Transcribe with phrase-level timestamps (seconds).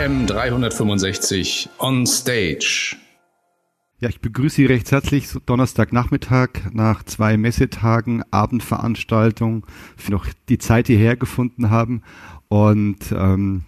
[0.00, 2.96] DKM 365 on Stage.
[3.98, 9.66] Ja, ich begrüße Sie recht herzlich Donnerstagnachmittag nach zwei Messetagen, Abendveranstaltung,
[10.08, 12.00] noch die Zeit hierher gefunden haben
[12.48, 13.64] und ähm,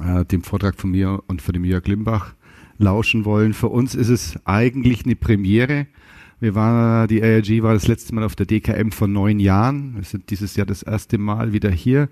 [0.00, 2.34] äh, dem Vortrag von mir und von dem Jörg Limbach
[2.76, 3.52] lauschen wollen.
[3.52, 5.88] Für uns ist es eigentlich eine Premiere.
[6.38, 9.96] Wir waren, die ARG war das letzte Mal auf der DKM vor neun Jahren.
[9.96, 12.10] Wir sind dieses Jahr das erste Mal wieder hier.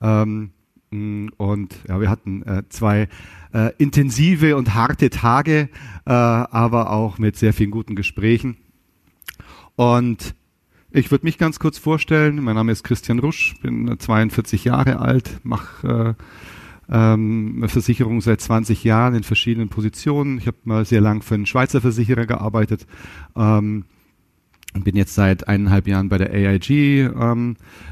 [0.00, 0.50] Ähm,
[0.92, 3.08] und ja, wir hatten äh, zwei
[3.52, 5.68] äh, intensive und harte Tage,
[6.04, 8.56] äh, aber auch mit sehr vielen guten Gesprächen.
[9.76, 10.34] Und
[10.90, 12.42] ich würde mich ganz kurz vorstellen.
[12.42, 16.16] Mein Name ist Christian Rusch, bin 42 Jahre alt, mache
[16.88, 20.38] äh, ähm, Versicherung seit 20 Jahren in verschiedenen Positionen.
[20.38, 22.88] Ich habe mal sehr lang für einen Schweizer Versicherer gearbeitet.
[23.36, 23.84] Ähm,
[24.74, 26.70] bin jetzt seit eineinhalb Jahren bei der AIG.
[26.70, 27.89] Ähm, äh,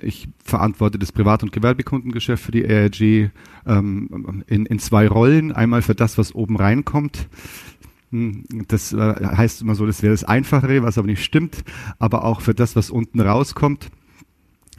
[0.00, 3.30] ich verantworte das Privat- und Gewerbekundengeschäft für die AIG
[3.66, 5.52] ähm, in, in zwei Rollen.
[5.52, 7.28] Einmal für das, was oben reinkommt.
[8.10, 11.64] Hm, das äh, heißt immer so, das wäre das Einfachere, was aber nicht stimmt,
[11.98, 13.90] aber auch für das, was unten rauskommt.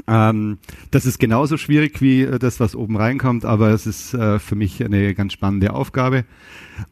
[0.08, 0.58] Ähm,
[0.92, 4.55] das ist genauso schwierig wie äh, das, was oben reinkommt, aber es ist äh, für
[4.55, 6.25] mich eine ganz spannende Aufgabe.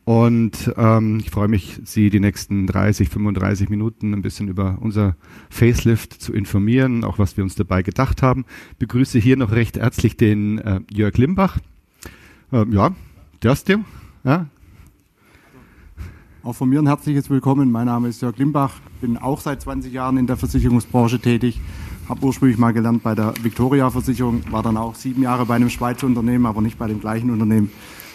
[0.03, 5.15] Und ähm, ich freue mich, Sie die nächsten 30, 35 Minuten ein bisschen über unser
[5.49, 8.45] Facelift zu informieren, auch was wir uns dabei gedacht haben.
[8.79, 11.59] Begrüße hier noch recht herzlich den äh, Jörg Limbach.
[12.51, 12.93] Ähm, ja,
[13.43, 13.79] der ist der.
[14.23, 14.47] Ja.
[16.43, 17.71] Auch von mir ein herzliches Willkommen.
[17.71, 21.59] Mein Name ist Jörg Limbach, bin auch seit 20 Jahren in der Versicherungsbranche tätig
[22.09, 25.69] habe ursprünglich mal gelernt bei der Victoria Versicherung, war dann auch sieben Jahre bei einem
[25.69, 27.71] Schweizer Unternehmen, aber nicht bei dem gleichen Unternehmen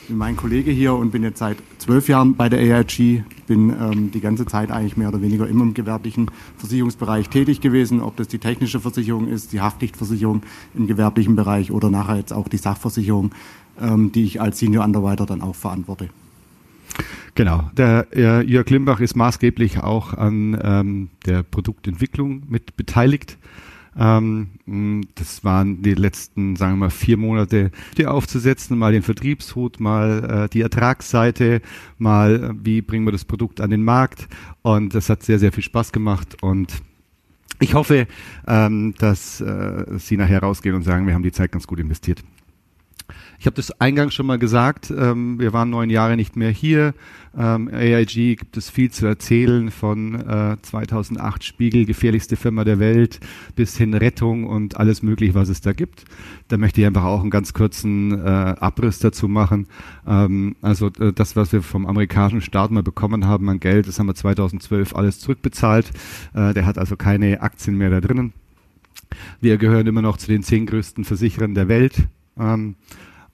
[0.09, 4.11] wie mein Kollege hier und bin jetzt seit zwölf Jahren bei der AIG, bin ähm,
[4.11, 8.29] die ganze Zeit eigentlich mehr oder weniger immer im gewerblichen Versicherungsbereich tätig gewesen, ob das
[8.29, 10.43] die technische Versicherung ist, die Haftpflichtversicherung
[10.75, 13.31] im gewerblichen Bereich oder nachher jetzt auch die Sachversicherung,
[13.81, 16.09] ähm, die ich als Senior Underwriter dann auch verantworte.
[17.35, 23.39] Genau, der äh, Jörg Limbach ist maßgeblich auch an ähm, der Produktentwicklung mit beteiligt.
[23.99, 29.81] Ähm, das waren die letzten, sagen wir mal, vier Monate, die aufzusetzen, mal den Vertriebshut,
[29.81, 31.61] mal äh, die Ertragsseite,
[31.99, 34.29] mal äh, wie bringen wir das Produkt an den Markt.
[34.63, 36.73] Und das hat sehr, sehr viel Spaß gemacht und
[37.61, 38.09] ich hoffe,
[38.49, 42.25] ähm, dass äh, Sie nachher rausgehen und sagen, wir haben die Zeit ganz gut investiert.
[43.39, 46.95] Ich habe das eingangs schon mal gesagt, ähm, wir waren neun Jahre nicht mehr hier.
[47.37, 53.21] Ähm, AIG gibt es viel zu erzählen von äh, 2008 Spiegel, gefährlichste Firma der Welt,
[53.57, 56.05] bis hin Rettung und alles mögliche, was es da gibt.
[56.49, 59.67] Da möchte ich einfach auch einen ganz kurzen äh, Abriss dazu machen.
[60.07, 63.99] Ähm, also äh, das, was wir vom amerikanischen Staat mal bekommen haben an Geld, das
[63.99, 65.91] haben wir 2012 alles zurückbezahlt.
[66.35, 68.35] Äh, der hat also keine Aktien mehr da drinnen.
[69.41, 72.09] Wir gehören immer noch zu den zehn größten Versicherern der Welt.
[72.39, 72.77] Ähm,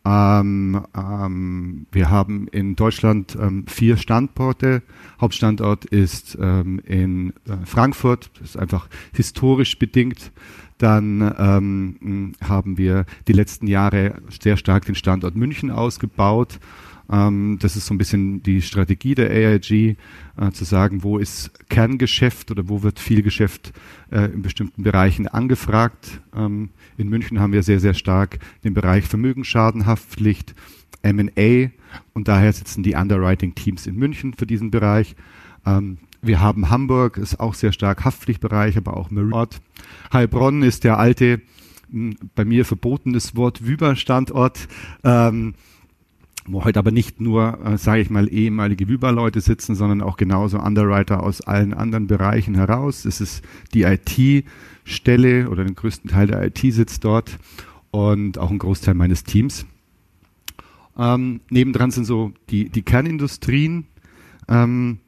[0.05, 4.83] ähm, ähm, wir haben in Deutschland ähm, vier Standorte.
[5.21, 8.31] Hauptstandort ist ähm, in äh, Frankfurt.
[8.35, 10.33] Das ist einfach historisch bedingt.
[10.79, 16.59] Dann ähm, haben wir die letzten Jahre sehr stark den Standort München ausgebaut.
[17.11, 19.97] Ähm, das ist so ein bisschen die Strategie der AIG,
[20.37, 23.73] äh, zu sagen, wo ist Kerngeschäft oder wo wird viel Geschäft
[24.11, 26.21] äh, in bestimmten Bereichen angefragt.
[26.35, 30.55] Ähm, in München haben wir sehr, sehr stark den Bereich Vermögensschadenhaftpflicht,
[31.03, 31.71] M&A
[32.13, 35.17] und daher sitzen die Underwriting-Teams in München für diesen Bereich.
[35.65, 39.49] Ähm, wir haben Hamburg, ist auch sehr stark Haftpflichtbereich, aber auch Marine.
[40.13, 41.41] Heilbronn ist der alte,
[42.35, 44.69] bei mir verbotenes Wort Wüber-Standort.
[45.05, 45.55] Ähm,
[46.51, 50.59] wo heute aber nicht nur, äh, sage ich mal, ehemalige Wüber-Leute sitzen, sondern auch genauso
[50.59, 53.05] Underwriter aus allen anderen Bereichen heraus.
[53.05, 53.43] Es ist
[53.75, 57.39] die IT-Stelle oder den größten Teil der IT sitzt dort
[57.91, 59.67] und auch ein Großteil meines Teams.
[60.97, 63.87] Ähm, nebendran sind so die, die Kernindustrien.
[64.49, 64.99] Ähm,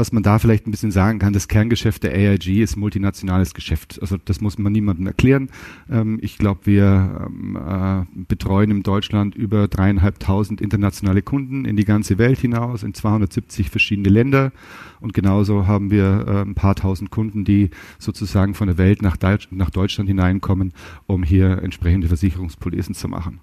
[0.00, 3.98] was man da vielleicht ein bisschen sagen kann, das Kerngeschäft der AIG ist multinationales Geschäft.
[4.00, 5.50] Also das muss man niemandem erklären.
[5.90, 11.84] Ähm, ich glaube, wir ähm, äh, betreuen in Deutschland über dreieinhalbtausend internationale Kunden in die
[11.84, 14.52] ganze Welt hinaus, in 270 verschiedene Länder.
[15.00, 17.68] Und genauso haben wir äh, ein paar tausend Kunden, die
[17.98, 20.72] sozusagen von der Welt nach, Deutsch nach Deutschland hineinkommen,
[21.06, 23.40] um hier entsprechende Versicherungspolisen zu machen.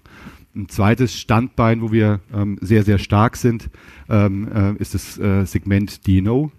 [0.58, 3.70] Ein zweites Standbein, wo wir ähm, sehr, sehr stark sind,
[4.08, 6.50] ähm, äh, ist das äh, Segment DNO.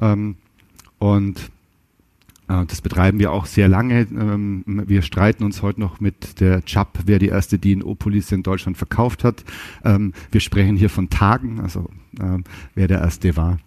[0.00, 0.36] Ähm,
[1.00, 1.50] und
[2.48, 4.02] äh, das betreiben wir auch sehr lange.
[4.02, 8.78] Ähm, wir streiten uns heute noch mit der CHAP, wer die erste DNO-Police in Deutschland
[8.78, 9.42] verkauft hat.
[9.84, 11.90] Ähm, wir sprechen hier von Tagen, also
[12.20, 12.44] ähm,
[12.76, 13.58] wer der erste war.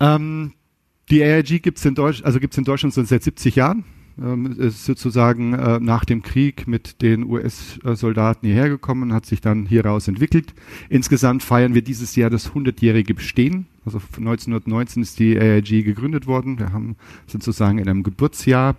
[0.00, 3.84] die AIG gibt es in, Deutsch, also in Deutschland seit 70 Jahren.
[4.20, 9.66] Ähm, ist sozusagen äh, nach dem Krieg mit den US-Soldaten hierher gekommen, hat sich dann
[9.66, 10.54] hieraus entwickelt.
[10.88, 13.66] Insgesamt feiern wir dieses Jahr das 100-jährige Bestehen.
[13.84, 16.58] Also 1919 ist die AIG gegründet worden.
[16.58, 16.96] Wir haben
[17.26, 18.76] sozusagen in einem Geburtsjahr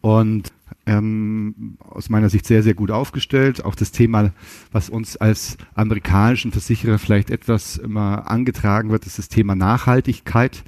[0.00, 0.52] und
[0.86, 3.64] ähm, aus meiner Sicht sehr, sehr gut aufgestellt.
[3.64, 4.32] Auch das Thema,
[4.72, 10.64] was uns als amerikanischen Versicherer vielleicht etwas immer angetragen wird, ist das Thema Nachhaltigkeit.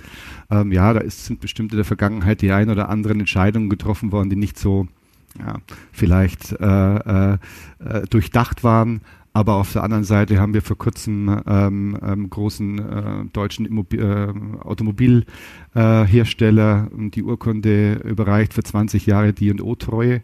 [0.51, 4.13] Ähm, ja, da ist, sind bestimmt in der Vergangenheit die ein oder anderen Entscheidungen getroffen
[4.13, 4.87] worden, die nicht so
[5.39, 5.59] ja,
[5.93, 7.39] vielleicht äh, äh,
[7.81, 9.01] äh durchdacht waren.
[9.37, 14.01] Aber auf der anderen Seite haben wir vor kurzem ähm, ähm, großen äh, deutschen Immobil
[14.01, 14.33] äh,
[14.65, 20.23] Automobilhersteller äh, die Urkunde überreicht für 20 Jahre D&O-Treue.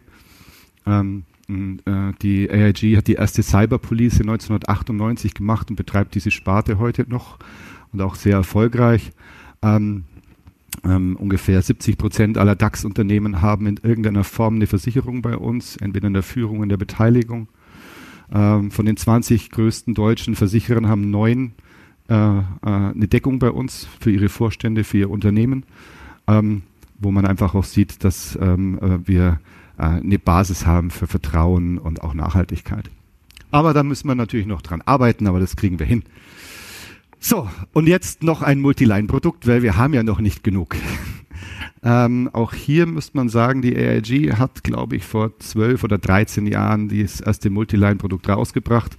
[0.85, 7.05] Ähm, äh, die AIG hat die erste Cyberpolice 1998 gemacht und betreibt diese Sparte heute
[7.09, 7.37] noch
[7.91, 9.11] und auch sehr erfolgreich.
[9.61, 10.05] Ähm,
[10.83, 16.07] ähm, ungefähr 70 Prozent aller DAX-Unternehmen haben in irgendeiner Form eine Versicherung bei uns, entweder
[16.07, 17.47] in der Führung, in der Beteiligung.
[18.33, 21.53] Ähm, von den 20 größten deutschen Versicherern haben neun
[22.09, 25.63] äh, äh, eine Deckung bei uns für ihre Vorstände, für ihr Unternehmen,
[26.27, 26.63] ähm,
[26.99, 29.39] wo man einfach auch sieht, dass ähm, äh, wir
[29.77, 32.89] äh, eine Basis haben für Vertrauen und auch Nachhaltigkeit.
[33.51, 36.03] Aber da müssen wir natürlich noch dran arbeiten, aber das kriegen wir hin.
[37.23, 40.75] So, und jetzt noch ein Multiline-Produkt, weil wir haben ja noch nicht genug.
[41.83, 46.45] Ähm, auch hier müsste man sagen, die AIG hat, glaube ich, vor zwölf oder dreizehn
[46.45, 48.95] Jahren das erste Multiline-Produkt rausgebracht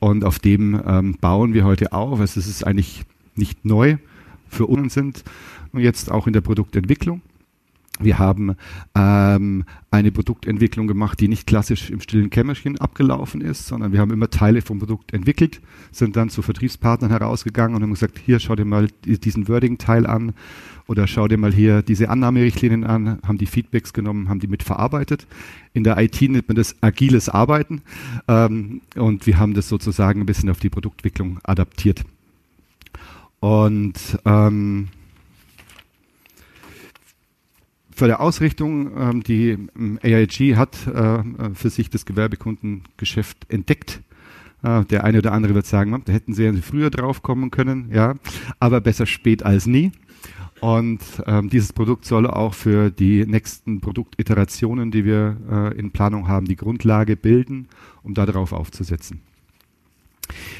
[0.00, 2.18] und auf dem ähm, bauen wir heute auf.
[2.18, 3.04] Also es ist eigentlich
[3.36, 3.98] nicht neu
[4.48, 5.22] für uns sind
[5.70, 7.22] und jetzt auch in der Produktentwicklung.
[7.98, 8.56] Wir haben
[8.94, 14.10] ähm, eine Produktentwicklung gemacht, die nicht klassisch im stillen Kämmerchen abgelaufen ist, sondern wir haben
[14.10, 15.62] immer Teile vom Produkt entwickelt,
[15.92, 20.34] sind dann zu Vertriebspartnern herausgegangen und haben gesagt, hier schau dir mal diesen Wording-Teil an
[20.86, 25.26] oder schau dir mal hier diese Annahmerichtlinien an, haben die Feedbacks genommen, haben die mitverarbeitet.
[25.72, 27.80] In der IT nennt man das agiles Arbeiten
[28.28, 32.04] ähm, und wir haben das sozusagen ein bisschen auf die Produktentwicklung adaptiert.
[33.40, 34.88] Und ähm,
[37.96, 41.22] für der Ausrichtung, ähm, die ähm, AIG hat äh,
[41.54, 44.02] für sich das Gewerbekundengeschäft entdeckt.
[44.62, 48.14] Äh, der eine oder andere wird sagen, da hätten sie früher drauf kommen können, ja,
[48.60, 49.92] aber besser spät als nie.
[50.60, 56.28] Und ähm, dieses Produkt soll auch für die nächsten Produktiterationen, die wir äh, in Planung
[56.28, 57.68] haben, die Grundlage bilden,
[58.02, 59.20] um darauf aufzusetzen.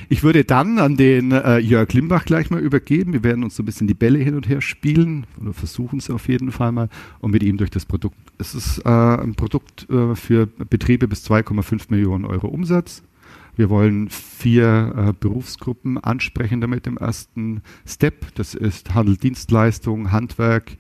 [0.09, 3.13] Ich würde dann an den äh, Jörg Limbach gleich mal übergeben.
[3.13, 6.11] Wir werden uns so ein bisschen die Bälle hin und her spielen oder versuchen es
[6.11, 6.89] auf jeden Fall mal
[7.21, 8.17] und mit ihm durch das Produkt.
[8.39, 13.03] Es ist äh, ein Produkt äh, für Betriebe bis 2,5 Millionen Euro Umsatz.
[13.57, 18.35] Wir wollen vier äh, Berufsgruppen ansprechen damit im ersten Step.
[18.35, 20.77] Das ist Handel, Dienstleistung, Handwerk,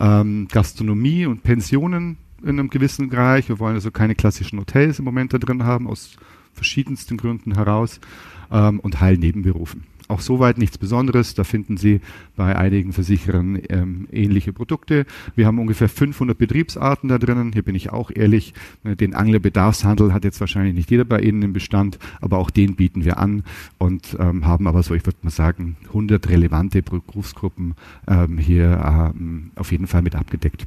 [0.00, 3.48] ähm, Gastronomie und Pensionen in einem gewissen Bereich.
[3.48, 6.16] Wir wollen also keine klassischen Hotels im Moment da drin haben aus
[6.54, 8.00] verschiedensten Gründen heraus
[8.50, 9.84] ähm, und Heilnebenberufen.
[10.08, 11.34] Auch soweit nichts Besonderes.
[11.34, 12.00] Da finden Sie
[12.36, 15.04] bei einigen Versicherern ähm, ähnliche Produkte.
[15.34, 17.52] Wir haben ungefähr 500 Betriebsarten da drinnen.
[17.52, 18.54] Hier bin ich auch ehrlich.
[18.84, 23.04] Den Anglerbedarfshandel hat jetzt wahrscheinlich nicht jeder bei Ihnen im Bestand, aber auch den bieten
[23.04, 23.42] wir an
[23.78, 27.74] und ähm, haben aber so, ich würde mal sagen, 100 relevante Berufsgruppen
[28.06, 30.66] ähm, hier ähm, auf jeden Fall mit abgedeckt.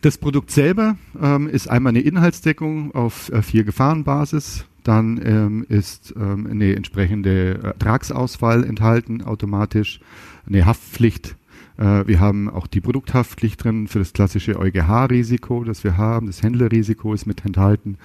[0.00, 4.64] Das Produkt selber ähm, ist einmal eine Inhaltsdeckung auf äh, vier Gefahrenbasis.
[4.84, 9.98] Dann ähm, ist ähm, eine entsprechende Ertragsauswahl enthalten, automatisch,
[10.46, 11.34] eine Haftpflicht.
[11.78, 16.28] Äh, wir haben auch die Produkthaftpflicht drin für das klassische EuGH-Risiko, das wir haben.
[16.28, 17.98] Das Händlerrisiko ist mit enthalten.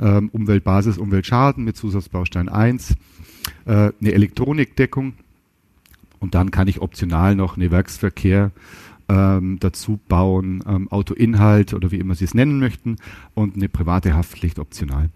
[0.00, 2.94] Ähm, Umweltbasis, Umweltschaden mit Zusatzbaustein 1.
[3.64, 5.14] Äh, eine Elektronikdeckung.
[6.20, 8.50] Und dann kann ich optional noch eine Werksverkehr
[9.08, 12.96] ähm, dazu bauen, ähm, Autoinhalt oder wie immer Sie es nennen möchten
[13.34, 15.10] und eine private Haftpflicht optional.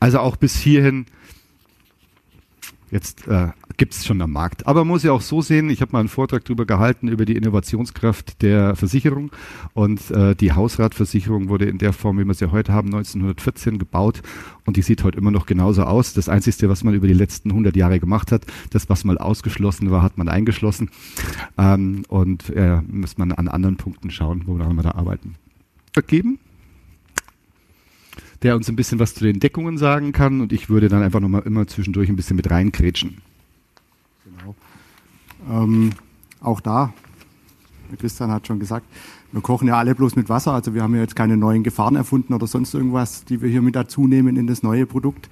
[0.00, 1.06] Also auch bis hierhin
[2.94, 4.66] Jetzt äh, gibt es schon am Markt.
[4.66, 7.24] Aber man muss ja auch so sehen, ich habe mal einen Vortrag darüber gehalten, über
[7.24, 9.30] die Innovationskraft der Versicherung.
[9.72, 14.22] Und äh, die Hausratversicherung wurde in der Form, wie wir sie heute haben, 1914 gebaut.
[14.64, 16.14] Und die sieht heute immer noch genauso aus.
[16.14, 19.90] Das Einzige, was man über die letzten 100 Jahre gemacht hat, das, was mal ausgeschlossen
[19.90, 20.90] war, hat man eingeschlossen.
[21.58, 25.36] Ähm, und äh, muss man an anderen Punkten schauen, woran wir da arbeiten.
[26.06, 26.38] Geben
[28.42, 31.20] der uns ein bisschen was zu den Deckungen sagen kann und ich würde dann einfach
[31.20, 33.22] nochmal immer zwischendurch ein bisschen mit reinkrätschen.
[35.50, 35.90] Ähm,
[36.40, 36.92] auch da,
[37.98, 38.86] Christian hat schon gesagt,
[39.32, 41.96] wir kochen ja alle bloß mit Wasser, also wir haben ja jetzt keine neuen Gefahren
[41.96, 45.28] erfunden oder sonst irgendwas, die wir hier mit dazu nehmen in das neue Produkt.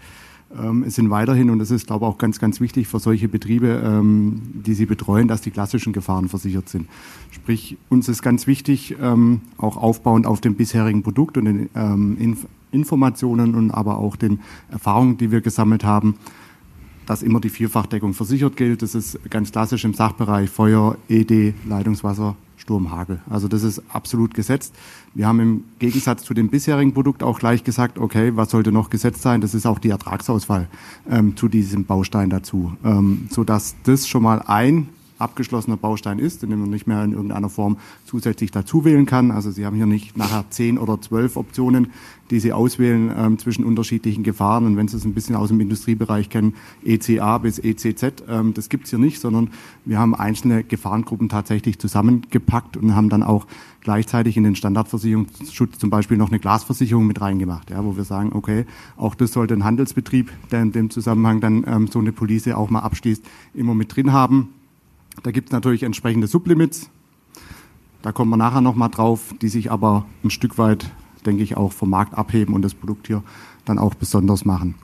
[0.59, 3.29] Ähm, es sind weiterhin, und das ist, glaube ich, auch ganz, ganz wichtig für solche
[3.29, 6.89] Betriebe, ähm, die Sie betreuen, dass die klassischen Gefahren versichert sind.
[7.31, 11.69] Sprich, uns ist ganz wichtig, ähm, auch aufbauend auf dem bisherigen Produkt und den
[12.19, 14.41] Inf Informationen und aber auch den
[14.71, 16.15] Erfahrungen, die wir gesammelt haben,
[17.13, 18.81] dass immer die Vierfachdeckung versichert gilt.
[18.81, 23.21] Das ist ganz klassisch im Sachbereich Feuer, ED, Leitungswasser, Sturm, Hagel.
[23.29, 24.75] Also das ist absolut gesetzt.
[25.13, 28.89] Wir haben im Gegensatz zu dem bisherigen Produkt auch gleich gesagt, okay, was sollte noch
[28.89, 29.43] gesetzt sein?
[29.43, 30.69] Das ist auch die Ertragsausfall
[31.11, 34.89] ähm, zu diesem Baustein dazu, ähm, sodass das schon mal ein
[35.23, 39.31] abgeschlossener Baustein ist, den man nicht mehr in irgendeiner Form zusätzlich dazu wählen kann.
[39.31, 41.93] Also Sie haben hier nicht nachher zehn oder zwölf Optionen,
[42.31, 44.67] die Sie auswählen ähm, zwischen unterschiedlichen Gefahren.
[44.67, 48.69] Und wenn Sie es ein bisschen aus dem Industriebereich kennen, ECA bis ECZ, ähm, das
[48.69, 49.51] gibt's hier nicht, sondern
[49.85, 53.47] wir haben einzelne Gefahrengruppen tatsächlich zusammengepackt und haben dann auch
[53.83, 58.31] gleichzeitig in den Standardversicherungsschutz zum Beispiel noch eine Glasversicherung mit reingemacht, ja, wo wir sagen,
[58.33, 58.65] okay,
[58.97, 62.71] auch das sollte ein Handelsbetrieb, der in dem Zusammenhang dann ähm, so eine Police auch
[62.71, 63.25] mal abschließt,
[63.55, 64.49] immer mit drin haben.
[65.23, 66.91] Da gibt es natürlich entsprechende Sublimits.
[68.03, 70.91] Da kommen wir nachher nochmal drauf, die sich aber ein Stück weit,
[71.25, 73.23] denke ich, auch vom Markt abheben und das Produkt hier
[73.65, 74.75] dann auch besonders machen.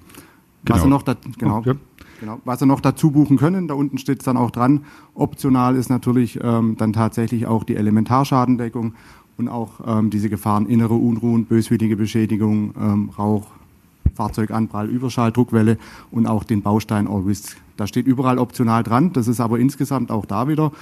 [0.65, 0.77] Genau.
[0.77, 1.75] Was, Sie noch da, genau, oh, ja.
[2.21, 4.85] genau, was Sie noch dazu buchen können, da unten steht es dann auch dran.
[5.15, 8.95] Optional ist natürlich ähm, dann tatsächlich auch die Elementarschadendeckung
[9.37, 13.47] und auch ähm, diese Gefahren innere Unruhen, böswillige Beschädigung, ähm, Rauch,
[14.15, 15.79] Fahrzeuganprall, Überschall, Druckwelle
[16.11, 17.57] und auch den Baustein Risk.
[17.77, 19.13] Da steht überall optional dran.
[19.13, 20.73] Das ist aber insgesamt auch da wieder,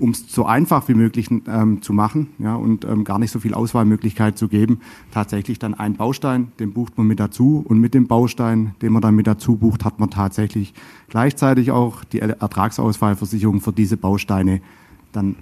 [0.00, 3.38] um es so einfach wie möglich ähm, zu machen ja, und ähm, gar nicht so
[3.38, 7.94] viel Auswahlmöglichkeit zu geben, tatsächlich dann ein Baustein, den bucht man mit dazu und mit
[7.94, 10.72] dem Baustein, den man dann mit dazu bucht, hat man tatsächlich
[11.08, 14.62] gleichzeitig auch die Ertragsausfallversicherung für diese Bausteine
[15.12, 15.36] dann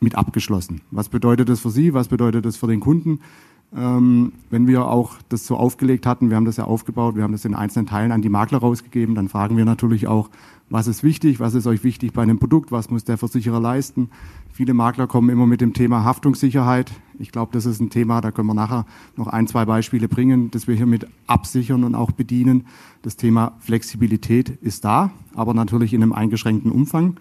[0.00, 0.80] mit abgeschlossen.
[0.92, 1.92] Was bedeutet das für Sie?
[1.92, 3.20] Was bedeutet das für den Kunden?
[3.76, 7.32] Ähm, wenn wir auch das so aufgelegt hatten, wir haben das ja aufgebaut, wir haben
[7.32, 10.30] das in einzelnen Teilen an die Makler rausgegeben, dann fragen wir natürlich auch,
[10.70, 14.10] was ist wichtig, was ist euch wichtig bei einem Produkt, was muss der Versicherer leisten.
[14.52, 16.92] Viele Makler kommen immer mit dem Thema Haftungssicherheit.
[17.18, 20.50] Ich glaube, das ist ein Thema, da können wir nachher noch ein, zwei Beispiele bringen,
[20.50, 22.66] dass wir hiermit absichern und auch bedienen.
[23.02, 27.18] Das Thema Flexibilität ist da, aber natürlich in einem eingeschränkten Umfang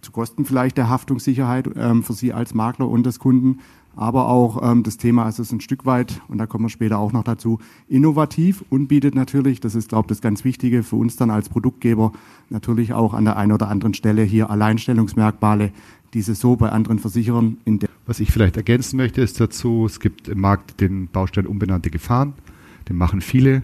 [0.00, 3.58] zu Kosten vielleicht der Haftungssicherheit ähm, für Sie als Makler und des Kunden
[3.98, 6.98] aber auch ähm, das Thema ist es ein Stück weit, und da kommen wir später
[6.98, 10.96] auch noch dazu, innovativ und bietet natürlich, das ist, glaube ich, das ganz Wichtige für
[10.96, 12.12] uns dann als Produktgeber,
[12.48, 15.72] natürlich auch an der einen oder anderen Stelle hier Alleinstellungsmerkmale,
[16.14, 20.00] diese so bei anderen Versicherern in der Was ich vielleicht ergänzen möchte, ist dazu, es
[20.00, 22.34] gibt im Markt den Baustein unbenannte Gefahren,
[22.88, 23.62] den machen viele.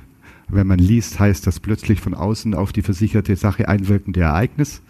[0.48, 4.82] Wenn man liest, heißt das plötzlich von außen auf die versicherte Sache einwirkende Ereignis.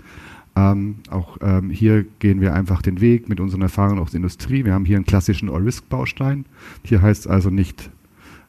[0.56, 4.64] Ähm, auch ähm, hier gehen wir einfach den Weg mit unseren Erfahrungen aus der Industrie.
[4.64, 6.46] Wir haben hier einen klassischen All-Risk-Baustein.
[6.84, 7.90] Hier heißt es also nicht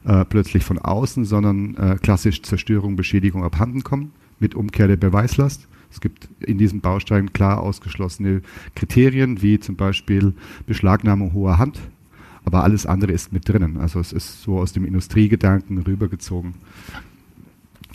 [0.04, 5.66] äh, plötzlich von außen, sondern äh, klassisch Zerstörung, Beschädigung abhanden kommen mit Umkehr der Beweislast.
[5.90, 8.42] Es gibt in diesem Baustein klar ausgeschlossene
[8.74, 10.34] Kriterien, wie zum Beispiel
[10.66, 11.80] Beschlagnahmung hoher Hand,
[12.44, 13.78] aber alles andere ist mit drinnen.
[13.78, 16.54] Also es ist so aus dem Industriegedanken rübergezogen.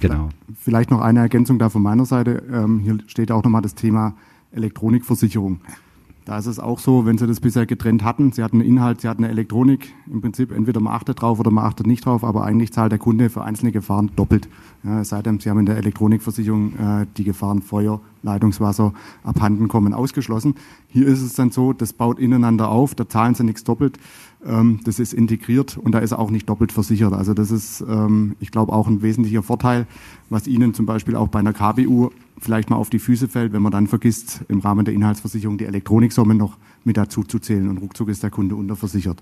[0.01, 0.29] Genau.
[0.60, 2.43] Vielleicht noch eine Ergänzung da von meiner Seite.
[2.51, 4.15] Ähm, hier steht auch nochmal das Thema
[4.51, 5.62] Elektronikversicherung.
[6.25, 9.01] Da ist es auch so, wenn Sie das bisher getrennt hatten, Sie hatten einen Inhalt,
[9.01, 12.24] Sie hatten eine Elektronik, im Prinzip entweder man achtet drauf oder man achtet nicht drauf,
[12.24, 14.48] aber eigentlich zahlt der Kunde für einzelne Gefahren doppelt.
[14.84, 18.93] Ja, es sei denn, Sie haben in der Elektronikversicherung äh, die Gefahren Feuer, Leitungswasser,
[19.24, 20.55] abhanden kommen ausgeschlossen.
[20.89, 23.98] Hier ist es dann so, das baut ineinander auf, da zahlen Sie nichts doppelt.
[24.45, 27.13] Ähm, das ist integriert und da ist er auch nicht doppelt versichert.
[27.13, 29.86] Also das ist, ähm, ich glaube, auch ein wesentlicher Vorteil,
[30.29, 33.62] was Ihnen zum Beispiel auch bei einer KBU vielleicht mal auf die Füße fällt, wenn
[33.62, 37.77] man dann vergisst, im Rahmen der Inhaltsversicherung die Elektroniksumme noch mit dazu zu zählen und
[37.77, 39.21] ruckzuck ist der Kunde unterversichert.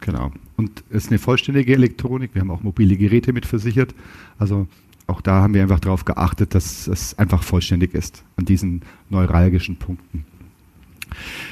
[0.00, 0.32] Genau.
[0.56, 2.34] Und es ist eine vollständige Elektronik.
[2.34, 3.94] Wir haben auch mobile Geräte mit versichert.
[4.38, 4.66] Also
[5.06, 9.76] auch da haben wir einfach darauf geachtet, dass es einfach vollständig ist an diesen neuralgischen
[9.76, 10.24] Punkten.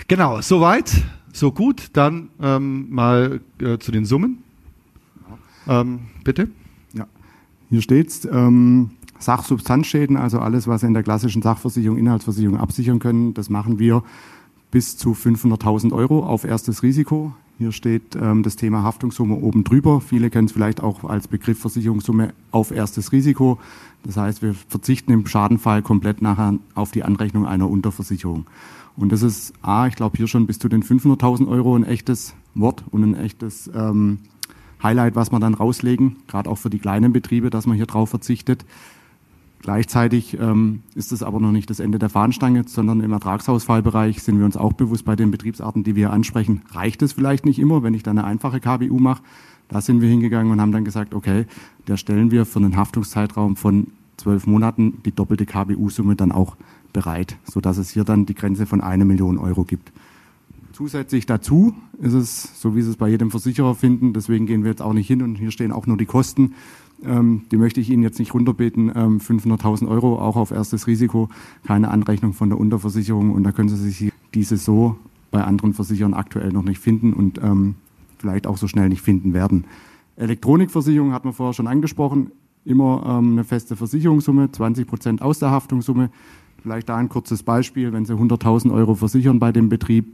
[0.09, 1.05] Genau, soweit
[1.35, 4.39] so gut, dann ähm, mal äh, zu den Summen.
[5.67, 6.49] Ähm, bitte.
[6.93, 7.07] Ja,
[7.71, 8.27] hier steht's.
[8.31, 13.79] Ähm, Sachsubstanzschäden, also alles, was Sie in der klassischen Sachversicherung, Inhaltsversicherung absichern können, das machen
[13.79, 14.03] wir
[14.71, 17.33] bis zu 500.000 Euro auf erstes Risiko.
[17.59, 20.01] Hier steht ähm, das Thema Haftungssumme oben drüber.
[20.01, 23.59] Viele kennen es vielleicht auch als Begriff Versicherungssumme auf erstes Risiko.
[24.05, 28.47] Das heißt, wir verzichten im Schadenfall komplett nachher auf die Anrechnung einer Unterversicherung.
[28.97, 32.35] Und das ist A, ich glaube hier schon bis zu den 500.000 Euro ein echtes
[32.55, 34.19] Wort und ein echtes ähm,
[34.83, 38.11] Highlight, was wir dann rauslegen, gerade auch für die kleinen Betriebe, dass man hier drauf
[38.11, 38.65] verzichtet.
[39.63, 44.39] Gleichzeitig ähm, ist es aber noch nicht das Ende der Fahnenstange, sondern im Ertragsausfallbereich sind
[44.39, 47.83] wir uns auch bewusst bei den Betriebsarten, die wir ansprechen, reicht es vielleicht nicht immer,
[47.83, 49.23] wenn ich dann eine einfache KBU mache.
[49.69, 51.47] Da sind wir hingegangen und haben dann gesagt, okay,
[51.89, 53.87] der stellen wir für einen Haftungszeitraum von
[54.19, 56.57] zwölf Monaten die doppelte KBU-Summe dann auch
[56.95, 59.93] bereit, sodass es hier dann die Grenze von eine Million Euro gibt.
[60.73, 64.71] Zusätzlich dazu ist es, so wie Sie es bei jedem Versicherer finden, deswegen gehen wir
[64.71, 66.55] jetzt auch nicht hin und hier stehen auch nur die Kosten.
[67.05, 71.29] Ähm, die möchte ich Ihnen jetzt nicht runterbeten, ähm, 500.000 Euro, auch auf erstes Risiko,
[71.65, 74.97] keine Anrechnung von der Unterversicherung und da können Sie sich diese so
[75.31, 77.75] bei anderen Versicherern aktuell noch nicht finden und ähm,
[78.19, 79.67] vielleicht auch so schnell nicht finden werden.
[80.17, 82.31] Elektronikversicherung hat man vorher schon angesprochen,
[82.65, 86.11] immer ähm, eine feste Versicherungssumme, 20 Prozent aus der Haftungssumme.
[86.65, 90.07] Vielleicht da ein kurzes Beispiel, wenn Sie 100.000 Euro versichern bei dem Betrieb,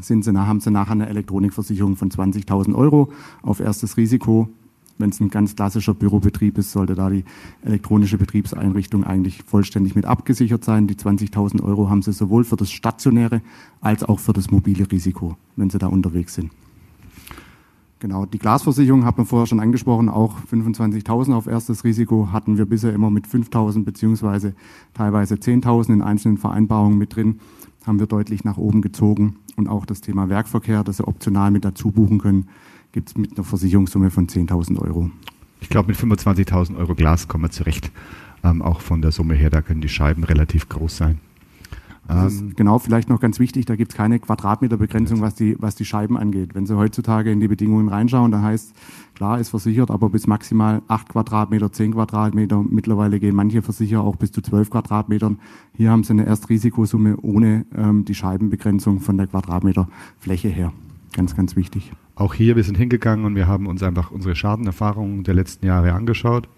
[0.00, 4.48] sind Sie, haben Sie nachher eine Elektronikversicherung von 20.000 Euro auf erstes Risiko.
[4.98, 7.24] Wenn es ein ganz klassischer Bürobetrieb ist, sollte da die
[7.62, 10.86] elektronische Betriebseinrichtung eigentlich vollständig mit abgesichert sein.
[10.86, 13.42] Die 20.000 Euro haben Sie sowohl für das stationäre
[13.80, 16.52] als auch für das mobile Risiko, wenn Sie da unterwegs sind.
[17.98, 22.66] Genau, die Glasversicherung hat man vorher schon angesprochen, auch 25.000 auf erstes Risiko hatten wir
[22.66, 24.54] bisher immer mit 5.000 beziehungsweise
[24.92, 27.40] teilweise 10.000 in einzelnen Vereinbarungen mit drin,
[27.86, 31.64] haben wir deutlich nach oben gezogen und auch das Thema Werkverkehr, das Sie optional mit
[31.64, 32.48] dazu buchen können,
[32.92, 35.10] gibt es mit einer Versicherungssumme von 10.000 Euro.
[35.60, 37.90] Ich glaube, mit 25.000 Euro Glas kommen wir zurecht.
[38.44, 41.18] Ähm, auch von der Summe her, da können die Scheiben relativ groß sein.
[42.08, 45.84] Ähm, genau, vielleicht noch ganz wichtig, da gibt es keine Quadratmeterbegrenzung, was die, was die
[45.84, 46.54] Scheiben angeht.
[46.54, 48.74] Wenn Sie heutzutage in die Bedingungen reinschauen, dann heißt,
[49.14, 52.64] klar ist versichert, aber bis maximal 8 Quadratmeter, 10 Quadratmeter.
[52.68, 55.38] Mittlerweile gehen manche Versicherer auch bis zu 12 Quadratmetern.
[55.74, 60.72] Hier haben Sie eine Erstrisikosumme ohne ähm, die Scheibenbegrenzung von der Quadratmeterfläche her.
[61.12, 61.92] Ganz, ganz wichtig.
[62.14, 65.92] Auch hier, wir sind hingegangen und wir haben uns einfach unsere Schadenerfahrungen der letzten Jahre
[65.92, 66.48] angeschaut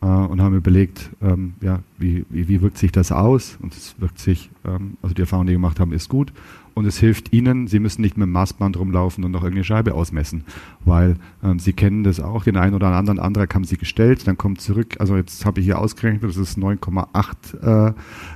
[0.00, 3.58] äh, und haben überlegt, ähm, ja, wie, wie, wie, wirkt sich das aus?
[3.60, 6.32] Und es wirkt sich, ähm, also die Erfahrung, die wir gemacht haben, ist gut.
[6.74, 9.94] Und es hilft Ihnen, Sie müssen nicht mit dem Maßband rumlaufen und noch irgendeine Scheibe
[9.94, 10.44] ausmessen,
[10.84, 14.38] weil ähm, Sie kennen das auch, den einen oder anderen Antrag haben Sie gestellt, dann
[14.38, 17.94] kommt zurück, also jetzt habe ich hier ausgerechnet, das ist 9,8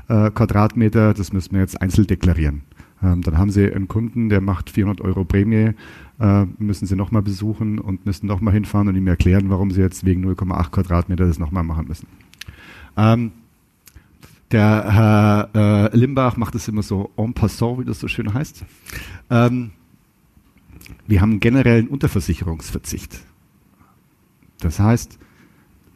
[0.08, 2.62] äh, äh, Quadratmeter, das müssen wir jetzt einzeln deklarieren.
[3.00, 5.74] Ähm, dann haben Sie einen Kunden, der macht 400 Euro Prämie,
[6.22, 10.04] äh, müssen Sie nochmal besuchen und müssen nochmal hinfahren und ihm erklären, warum Sie jetzt
[10.04, 12.06] wegen 0,8 Quadratmeter das nochmal machen müssen.
[12.96, 13.32] Ähm,
[14.52, 15.50] der Herr
[15.92, 18.64] äh, Limbach macht es immer so en passant, wie das so schön heißt.
[19.30, 19.70] Ähm,
[21.08, 23.20] wir haben generell einen Unterversicherungsverzicht.
[24.60, 25.18] Das heißt,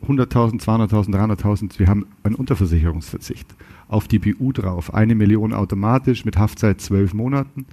[0.08, 3.54] 100.000, 200.000, 300.000, wir haben einen Unterversicherungsverzicht
[3.88, 4.92] auf die BU drauf.
[4.94, 7.66] Eine Million automatisch mit Haftzeit zwölf Monaten.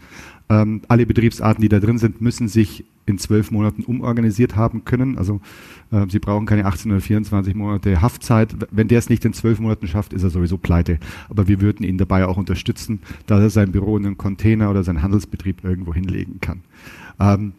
[0.49, 5.17] Ähm, alle Betriebsarten, die da drin sind, müssen sich in zwölf Monaten umorganisiert haben können.
[5.17, 5.41] Also
[5.91, 8.55] äh, sie brauchen keine 18 oder 24 Monate Haftzeit.
[8.71, 10.99] Wenn der es nicht in zwölf Monaten schafft, ist er sowieso pleite.
[11.29, 14.83] Aber wir würden ihn dabei auch unterstützen, dass er sein Büro in einen Container oder
[14.83, 16.61] seinen Handelsbetrieb irgendwo hinlegen kann.
[17.19, 17.53] Ähm,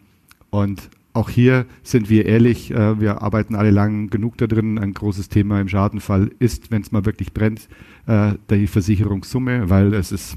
[0.51, 4.79] und auch hier sind wir ehrlich, äh, wir arbeiten alle lang genug da drin.
[4.79, 7.69] Ein großes Thema im Schadenfall ist, wenn es mal wirklich brennt,
[8.07, 10.37] äh, die Versicherungssumme, weil es ist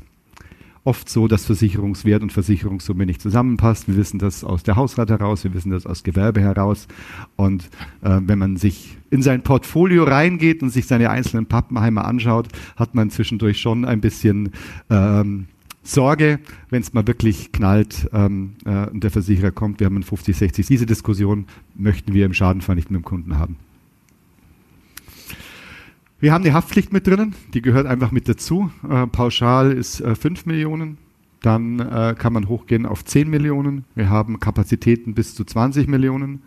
[0.83, 3.89] oft so, dass Versicherungswert und Versicherungssumme nicht zusammenpasst.
[3.89, 6.87] Wir wissen das aus der Hausrat heraus, wir wissen das aus Gewerbe heraus.
[7.35, 7.65] Und
[8.03, 12.95] äh, wenn man sich in sein Portfolio reingeht und sich seine einzelnen Pappenheimer anschaut, hat
[12.95, 14.51] man zwischendurch schon ein bisschen
[14.89, 15.47] ähm,
[15.87, 20.03] Sorge, wenn es mal wirklich knallt ähm, äh, und der Versicherer kommt, wir haben einen
[20.03, 20.67] 50, 60.
[20.67, 21.45] Diese Diskussion
[21.75, 23.55] möchten wir im Schadenfall nicht mit dem Kunden haben.
[26.19, 28.69] Wir haben die Haftpflicht mit drinnen, die gehört einfach mit dazu.
[28.89, 30.97] Äh, pauschal ist äh, 5 Millionen,
[31.41, 33.85] dann äh, kann man hochgehen auf 10 Millionen.
[33.95, 36.41] Wir haben Kapazitäten bis zu 20 Millionen.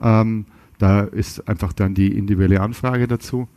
[0.00, 0.44] Ähm,
[0.78, 3.48] da ist einfach dann die individuelle Anfrage dazu.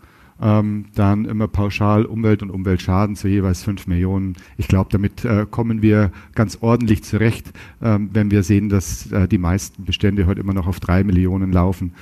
[0.42, 4.36] Ähm, dann immer pauschal Umwelt und Umweltschaden zu jeweils 5 Millionen.
[4.58, 9.28] Ich glaube, damit äh, kommen wir ganz ordentlich zurecht, ähm, wenn wir sehen, dass äh,
[9.28, 11.94] die meisten Bestände heute immer noch auf 3 Millionen laufen.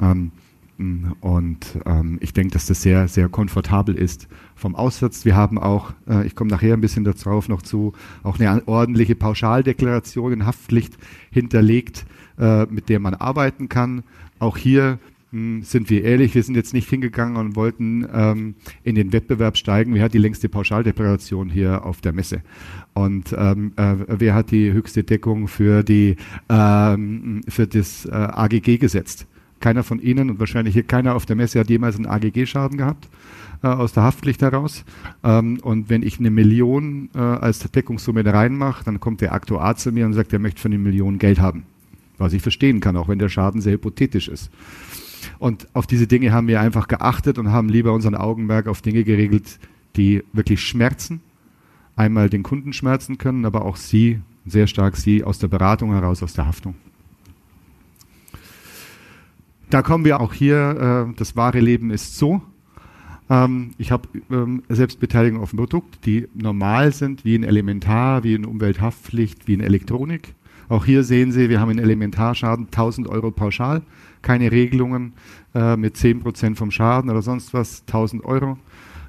[0.00, 0.32] Ähm,
[1.20, 4.26] und ähm, ich denke, dass das sehr, sehr komfortabel ist
[4.56, 5.24] vom Aussatz.
[5.24, 7.92] Wir haben auch, äh, ich komme nachher ein bisschen darauf noch zu,
[8.24, 10.98] auch eine ordentliche Pauschaldeklaration in Haftpflicht
[11.30, 12.06] hinterlegt,
[12.38, 14.02] äh, mit der man arbeiten kann.
[14.40, 14.98] Auch hier
[15.62, 19.94] sind wir ehrlich, wir sind jetzt nicht hingegangen und wollten ähm, in den Wettbewerb steigen.
[19.94, 22.42] Wer hat die längste Pauschaldeklaration hier auf der Messe?
[22.92, 26.16] Und ähm, äh, wer hat die höchste Deckung für, die,
[26.48, 29.26] ähm, für das äh, AGG gesetzt?
[29.60, 33.08] Keiner von Ihnen und wahrscheinlich hier keiner auf der Messe hat jemals einen AGG-Schaden gehabt
[33.62, 34.84] äh, aus der Haftpflicht heraus.
[35.24, 39.76] Ähm, und wenn ich eine Million äh, als Deckungssumme da reinmache, dann kommt der Aktuar
[39.76, 41.64] zu mir und sagt, er möchte für eine Million Geld haben.
[42.18, 44.50] Was ich verstehen kann, auch wenn der Schaden sehr hypothetisch ist.
[45.38, 49.04] Und auf diese Dinge haben wir einfach geachtet und haben lieber unseren Augenmerk auf Dinge
[49.04, 49.58] geregelt,
[49.96, 51.20] die wirklich schmerzen.
[51.96, 56.22] Einmal den Kunden schmerzen können, aber auch Sie, sehr stark Sie aus der Beratung heraus,
[56.22, 56.74] aus der Haftung.
[59.70, 62.42] Da kommen wir auch hier, äh, das wahre Leben ist so.
[63.30, 68.34] Ähm, ich habe ähm, Selbstbeteiligung auf dem Produkt, die normal sind, wie in Elementar, wie
[68.34, 70.34] in Umwelthaftpflicht, wie in Elektronik.
[70.68, 73.82] Auch hier sehen Sie, wir haben in Elementarschaden 1000 Euro pauschal,
[74.24, 75.12] keine Regelungen
[75.54, 78.58] äh, mit 10% vom Schaden oder sonst was, 1000 Euro.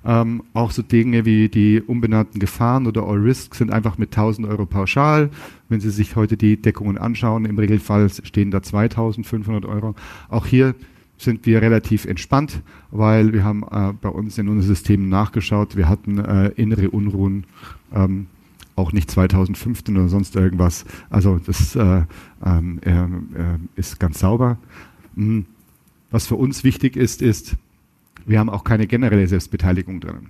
[0.06, 4.48] Ähm, auch so Dinge wie die unbenannten Gefahren oder All Risk sind einfach mit 1000
[4.48, 5.32] Euro pauschal.
[5.68, 9.96] Wenn Sie sich heute die Deckungen anschauen, im Regelfall stehen da 2500 Euro.
[10.30, 10.76] Auch hier
[11.18, 15.76] sind wir relativ entspannt, weil wir haben äh, bei uns in unseren Systemen nachgeschaut.
[15.76, 17.46] Wir hatten äh, innere Unruhen,
[17.92, 18.28] ähm,
[18.76, 20.86] auch nicht 2015 oder sonst irgendwas.
[21.10, 22.04] Also das äh,
[22.46, 24.58] ähm, äh, äh, ist ganz sauber.
[25.16, 25.46] Mhm.
[26.12, 27.56] Was für uns wichtig ist, ist,
[28.26, 30.30] wir haben auch keine generelle Selbstbeteiligung drin.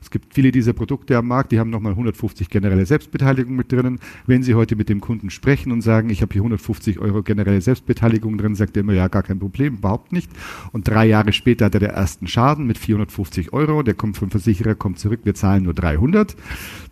[0.00, 4.00] Es gibt viele dieser Produkte am Markt, die haben nochmal 150 generelle Selbstbeteiligung mit drinnen.
[4.26, 7.60] Wenn Sie heute mit dem Kunden sprechen und sagen, ich habe hier 150 Euro generelle
[7.60, 10.30] Selbstbeteiligung drin, sagt er immer, ja, gar kein Problem, überhaupt nicht.
[10.72, 14.30] Und drei Jahre später hat er den ersten Schaden mit 450 Euro, der kommt vom
[14.30, 16.34] Versicherer, kommt zurück, wir zahlen nur 300.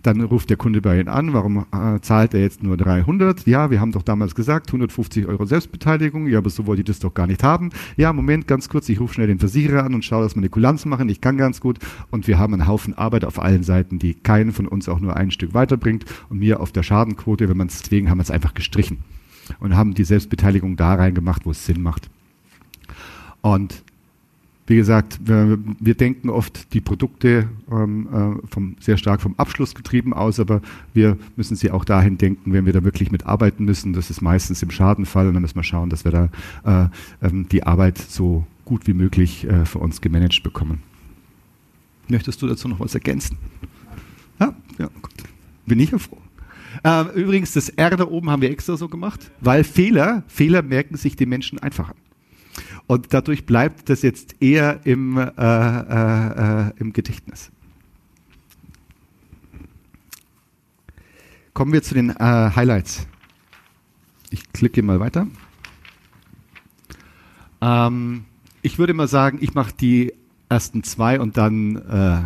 [0.03, 3.47] Dann ruft der Kunde bei Ihnen an, warum äh, zahlt er jetzt nur 300?
[3.47, 6.99] Ja, wir haben doch damals gesagt, 150 Euro Selbstbeteiligung, ja, aber so wollte ich das
[6.99, 7.71] doch gar nicht haben.
[7.97, 10.51] Ja, Moment, ganz kurz, ich rufe schnell den Versicherer an und schaue, dass wir eine
[10.51, 11.79] Kulanz machen, ich kann ganz gut
[12.11, 15.17] und wir haben einen Haufen Arbeit auf allen Seiten, die keinen von uns auch nur
[15.17, 18.31] ein Stück weiterbringt und mir auf der Schadenquote, wenn man es deswegen haben wir es
[18.31, 18.99] einfach gestrichen
[19.61, 22.11] und haben die Selbstbeteiligung da reingemacht, wo es Sinn macht.
[23.41, 23.83] Und
[24.69, 29.75] wie gesagt, wir, wir denken oft die Produkte ähm, äh, vom, sehr stark vom Abschluss
[29.75, 30.61] getrieben aus, aber
[30.93, 33.95] wir müssen sie auch dahin denken, wenn wir da wirklich mit arbeiten müssen.
[33.95, 36.91] Das ist meistens im Schadenfall und dann müssen wir schauen, dass wir da
[37.23, 40.83] äh, ähm, die Arbeit so gut wie möglich äh, für uns gemanagt bekommen.
[42.09, 43.37] Möchtest du dazu noch was ergänzen?
[44.41, 45.15] Ja, ja gut.
[45.67, 46.19] Bin ich ja froh.
[46.85, 50.97] Ähm, übrigens, das R da oben haben wir extra so gemacht, weil Fehler, Fehler merken
[50.97, 51.95] sich die Menschen einfacher.
[52.87, 57.51] Und dadurch bleibt das jetzt eher im, äh, äh, äh, im Gedächtnis.
[61.53, 62.15] Kommen wir zu den äh,
[62.55, 63.07] Highlights.
[64.31, 65.27] Ich klicke mal weiter.
[67.61, 68.25] Ähm,
[68.63, 70.15] ich würde mal sagen, ich mache die
[70.49, 72.21] ersten zwei und dann, äh,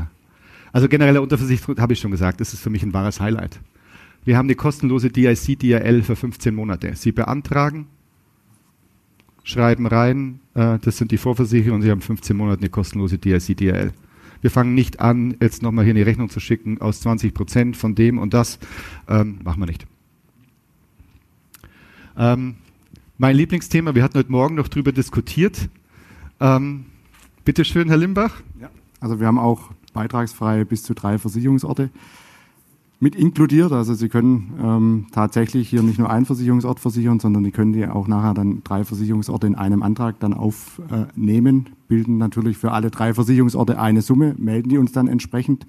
[0.72, 3.60] also generelle Unterversicherung habe ich schon gesagt, das ist für mich ein wahres Highlight.
[4.24, 6.94] Wir haben die kostenlose DIC DRL für 15 Monate.
[6.94, 7.86] Sie beantragen,
[9.44, 13.92] schreiben rein, äh, das sind die Vorversicherungen, Sie haben 15 Monate eine kostenlose DIC-DRL.
[14.40, 17.94] Wir fangen nicht an, jetzt nochmal hier eine Rechnung zu schicken aus 20 Prozent von
[17.94, 18.58] dem und das.
[19.08, 19.86] Ähm, machen wir nicht.
[22.16, 22.56] Ähm,
[23.18, 25.68] mein Lieblingsthema, wir hatten heute Morgen noch darüber diskutiert.
[26.40, 26.86] Ähm,
[27.44, 28.40] Bitte schön, Herr Limbach.
[28.60, 31.90] Ja, also wir haben auch beitragsfrei bis zu drei Versicherungsorte
[33.00, 33.72] mit inkludiert.
[33.72, 37.84] Also Sie können ähm, tatsächlich hier nicht nur einen Versicherungsort versichern, sondern Sie können die
[37.88, 43.12] auch nachher dann drei Versicherungsorte in einem Antrag dann aufnehmen, bilden natürlich für alle drei
[43.12, 45.66] Versicherungsorte eine Summe, melden die uns dann entsprechend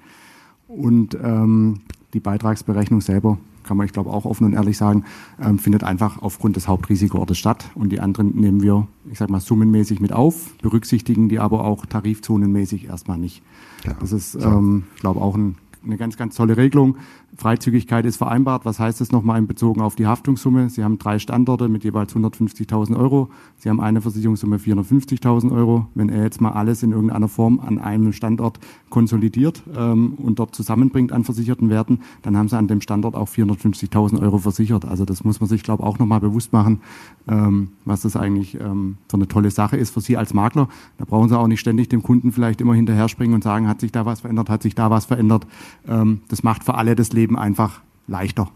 [0.67, 1.79] und ähm,
[2.13, 5.06] die Beitragsberechnung selber kann man, ich glaube, auch offen und ehrlich sagen,
[5.41, 7.65] ähm, findet einfach aufgrund des Hauptrisikoortes statt.
[7.76, 11.86] Und die anderen nehmen wir, ich sage mal, summenmäßig mit auf, berücksichtigen die aber auch
[11.86, 13.41] tarifzonenmäßig erstmal nicht.
[13.86, 13.93] Ja.
[13.99, 16.98] Das ist, ähm, ich glaube, auch ein, eine ganz, ganz tolle Regelung.
[17.36, 18.65] Freizügigkeit ist vereinbart.
[18.65, 20.69] Was heißt das nochmal in Bezug auf die Haftungssumme?
[20.69, 23.30] Sie haben drei Standorte mit jeweils 150.000 Euro.
[23.58, 25.88] Sie haben eine Versicherungssumme 450.000 Euro.
[25.96, 30.54] Wenn er jetzt mal alles in irgendeiner Form an einem Standort konsolidiert ähm, und dort
[30.56, 34.86] zusammenbringt an versicherten Werten, dann haben Sie an dem Standort auch 450.000 Euro versichert.
[34.86, 36.82] Also das muss man sich, glaube ich, auch nochmal bewusst machen,
[37.28, 40.67] ähm, was das eigentlich ähm, für eine tolle Sache ist für Sie als Makler.
[41.00, 43.82] Da brauchen Sie auch nicht ständig dem Kunden vielleicht immer hinterher springen und sagen, hat
[43.82, 45.48] sich da was verändert, hat sich da was verändert.
[45.88, 48.49] Ähm, das macht für alle das Leben einfach leichter.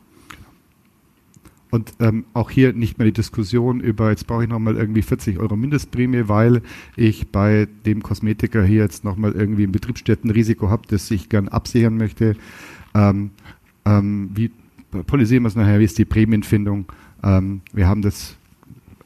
[1.70, 5.38] Und ähm, auch hier nicht mehr die Diskussion über, jetzt brauche ich nochmal irgendwie 40
[5.38, 6.62] Euro Mindestprämie, weil
[6.96, 11.98] ich bei dem Kosmetiker hier jetzt nochmal irgendwie ein Betriebsstättenrisiko habe, das ich gern absichern
[11.98, 12.38] möchte.
[12.96, 13.32] Ähm,
[13.86, 14.52] ähm, wie
[15.06, 16.86] polarisieren wir es nachher, wie ist die Prämienfindung?
[17.22, 18.38] Ähm, wir haben das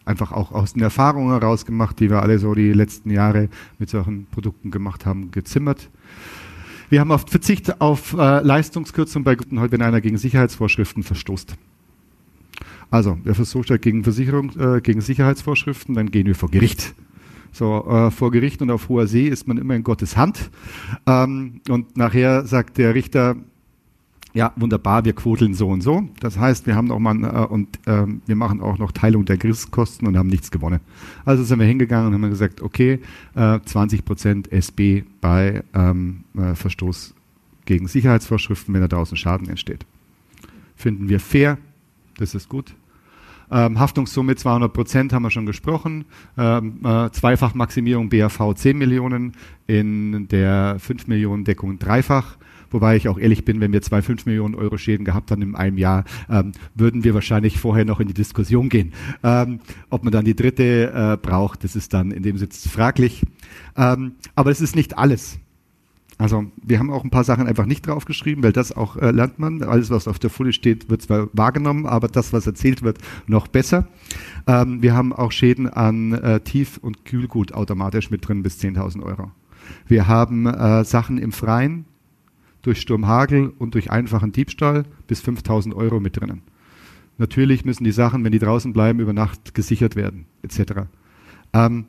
[0.06, 3.90] einfach auch aus den Erfahrungen heraus gemacht, die wir alle so die letzten Jahre mit
[3.90, 5.90] solchen Produkten gemacht haben, gezimmert.
[6.92, 11.56] Wir haben auf Verzicht auf äh, Leistungskürzung bei Guten wenn einer gegen Sicherheitsvorschriften verstoßt.
[12.90, 16.94] Also, wer versucht halt gegen Versicherung, äh, gegen Sicherheitsvorschriften, dann gehen wir vor Gericht.
[17.54, 20.52] So, äh, vor Gericht und auf hoher See ist man immer in Gottes Hand.
[21.08, 23.38] Ähm, und nachher sagt der Richter,
[24.34, 26.08] ja, wunderbar, wir quoteln so und so.
[26.20, 29.38] Das heißt, wir haben noch mal äh, und äh, wir machen auch noch Teilung der
[29.38, 30.80] Gerichtskosten und haben nichts gewonnen.
[31.26, 33.00] Also sind wir hingegangen und haben gesagt, okay,
[33.36, 37.14] äh, 20 Prozent SB bei ähm, äh, Verstoß
[37.66, 39.86] gegen Sicherheitsvorschriften, wenn da draußen Schaden entsteht.
[40.76, 41.58] Finden wir fair,
[42.18, 42.74] das ist gut.
[43.52, 46.06] Ähm, Haftungssumme 200 Prozent haben wir schon gesprochen.
[46.38, 49.34] Ähm, äh, Zweifachmaximierung BAV 10 Millionen,
[49.68, 52.38] in der 5 Millionen Deckung dreifach.
[52.72, 55.56] Wobei ich auch ehrlich bin, wenn wir zwei 5 Millionen Euro Schäden gehabt haben in
[55.56, 58.94] einem Jahr, ähm, würden wir wahrscheinlich vorher noch in die Diskussion gehen.
[59.24, 63.24] Ähm, ob man dann die dritte äh, braucht, das ist dann in dem Sitz fraglich.
[63.76, 65.40] Ähm, aber es ist nicht alles.
[66.22, 69.40] Also wir haben auch ein paar Sachen einfach nicht draufgeschrieben, weil das auch äh, lernt
[69.40, 69.64] man.
[69.64, 73.48] Alles, was auf der Folie steht, wird zwar wahrgenommen, aber das, was erzählt wird, noch
[73.48, 73.88] besser.
[74.46, 79.02] Ähm, wir haben auch Schäden an äh, Tief- und Kühlgut automatisch mit drin bis 10.000
[79.02, 79.32] Euro.
[79.88, 81.86] Wir haben äh, Sachen im Freien,
[82.62, 86.42] durch Sturmhagel und durch einfachen Diebstahl bis 5000 Euro mit drinnen.
[87.18, 90.88] Natürlich müssen die Sachen, wenn die draußen bleiben, über Nacht gesichert werden, etc.
[91.54, 91.86] Ähm,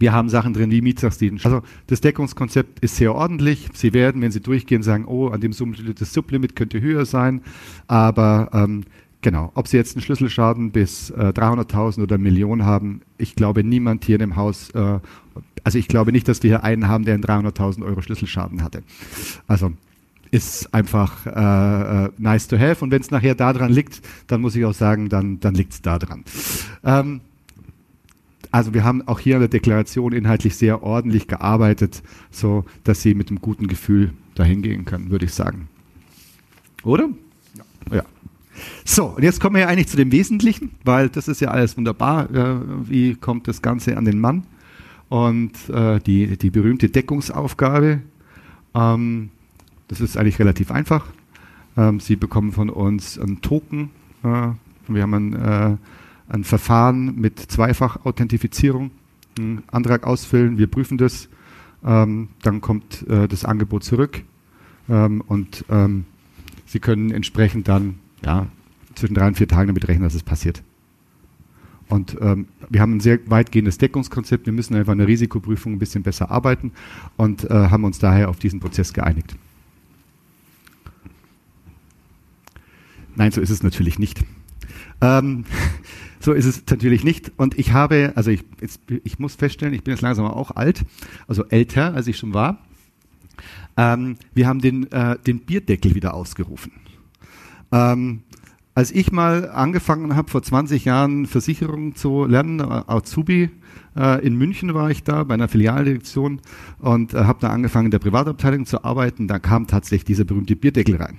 [0.00, 1.44] wir haben Sachen drin wie Mietsagsdienst.
[1.44, 3.68] Also das Deckungskonzept ist sehr ordentlich.
[3.74, 7.42] Sie werden, wenn Sie durchgehen, sagen, oh, an dem Sublimit, das Sublimit könnte höher sein.
[7.86, 8.84] Aber ähm,
[9.22, 13.64] genau, ob Sie jetzt einen Schlüsselschaden bis äh, 300.000 oder eine Million haben, ich glaube,
[13.64, 14.98] niemand hier in dem Haus äh,
[15.64, 18.82] also ich glaube nicht, dass wir hier einen haben, der einen 300.000 Euro Schlüsselschaden hatte.
[19.46, 19.72] Also
[20.30, 22.84] ist einfach äh, äh, nice to have.
[22.84, 25.82] Und wenn es nachher daran liegt, dann muss ich auch sagen, dann, dann liegt es
[25.82, 26.24] da dran.
[26.84, 27.20] Ähm,
[28.52, 33.14] also wir haben auch hier in der Deklaration inhaltlich sehr ordentlich gearbeitet, so dass Sie
[33.14, 35.68] mit einem guten Gefühl dahin gehen können, würde ich sagen.
[36.84, 37.08] Oder?
[37.90, 37.96] Ja.
[37.96, 38.04] ja.
[38.84, 41.76] So, und jetzt kommen wir ja eigentlich zu dem Wesentlichen, weil das ist ja alles
[41.76, 42.30] wunderbar.
[42.34, 44.44] Äh, wie kommt das Ganze an den Mann?
[45.08, 48.00] Und äh, die, die berühmte Deckungsaufgabe,
[48.74, 49.30] ähm,
[49.88, 51.06] das ist eigentlich relativ einfach.
[51.76, 53.90] Ähm, Sie bekommen von uns einen Token.
[54.22, 54.48] Äh,
[54.88, 55.78] wir haben ein,
[56.28, 58.90] ein Verfahren mit Zweifach-Authentifizierung.
[59.38, 61.28] Einen Antrag ausfüllen, wir prüfen das.
[61.84, 64.22] Ähm, dann kommt das Angebot zurück.
[64.88, 65.64] Und
[66.66, 68.46] Sie können entsprechend dann ja,
[68.94, 70.62] zwischen drei und vier Tagen damit rechnen, dass es passiert.
[71.88, 74.46] Und ähm, wir haben ein sehr weitgehendes Deckungskonzept.
[74.46, 76.70] Wir müssen einfach in der Risikoprüfung ein bisschen besser arbeiten
[77.16, 79.34] und äh, haben uns daher auf diesen Prozess geeinigt.
[83.16, 84.24] Nein, so ist es natürlich nicht.
[85.00, 85.44] Ähm,
[86.20, 87.32] so ist es natürlich nicht.
[87.36, 90.84] Und ich habe, also ich, jetzt, ich muss feststellen, ich bin jetzt langsam auch alt,
[91.26, 92.58] also älter, als ich schon war.
[93.76, 96.70] Ähm, wir haben den, äh, den Bierdeckel wieder ausgerufen.
[97.72, 98.22] Ähm,
[98.74, 103.50] als ich mal angefangen habe, vor 20 Jahren Versicherungen zu lernen, äh, Azubi,
[103.96, 106.40] äh, in München war ich da bei einer Filialdirektion
[106.78, 109.28] und äh, habe da angefangen, in der Privatabteilung zu arbeiten.
[109.28, 111.18] Da kam tatsächlich dieser berühmte Bierdeckel rein,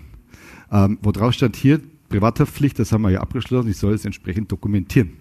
[0.72, 4.52] ähm, wo drauf stand hier, Privathaftpflicht, das haben wir ja abgeschlossen, ich soll es entsprechend
[4.52, 5.12] dokumentieren.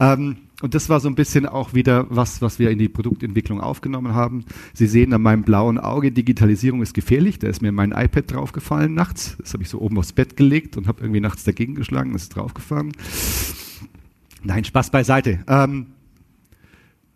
[0.00, 3.60] Ähm, und das war so ein bisschen auch wieder was, was wir in die Produktentwicklung
[3.60, 4.44] aufgenommen haben.
[4.72, 7.38] Sie sehen an meinem blauen Auge, Digitalisierung ist gefährlich.
[7.40, 9.36] Da ist mir mein iPad draufgefallen nachts.
[9.40, 12.22] Das habe ich so oben aufs Bett gelegt und habe irgendwie nachts dagegen geschlagen, das
[12.22, 12.92] ist draufgefahren.
[14.44, 15.40] Nein, Spaß beiseite.
[15.48, 15.86] Ähm,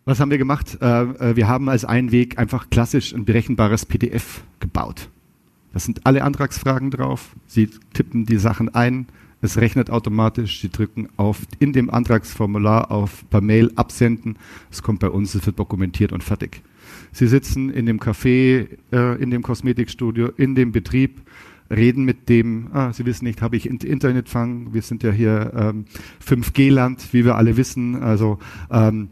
[0.03, 0.77] was haben wir gemacht?
[0.81, 5.09] Äh, äh wir haben als einen Weg einfach klassisch ein berechenbares PDF gebaut.
[5.71, 7.35] Da sind alle Antragsfragen drauf.
[7.47, 9.07] Sie tippen die Sachen ein,
[9.41, 10.61] es rechnet automatisch.
[10.61, 14.37] Sie drücken auf in dem Antragsformular auf per Mail absenden.
[14.71, 16.61] Es kommt bei uns, es wird dokumentiert und fertig.
[17.11, 21.21] Sie sitzen in dem Café, äh, in dem Kosmetikstudio, in dem Betrieb,
[21.71, 24.73] reden mit dem, ah, Sie wissen nicht, habe ich Internetfang?
[24.73, 25.85] Wir sind ja hier ähm,
[26.25, 28.01] 5G-Land, wie wir alle wissen.
[28.01, 28.39] Also
[28.71, 29.09] ähm,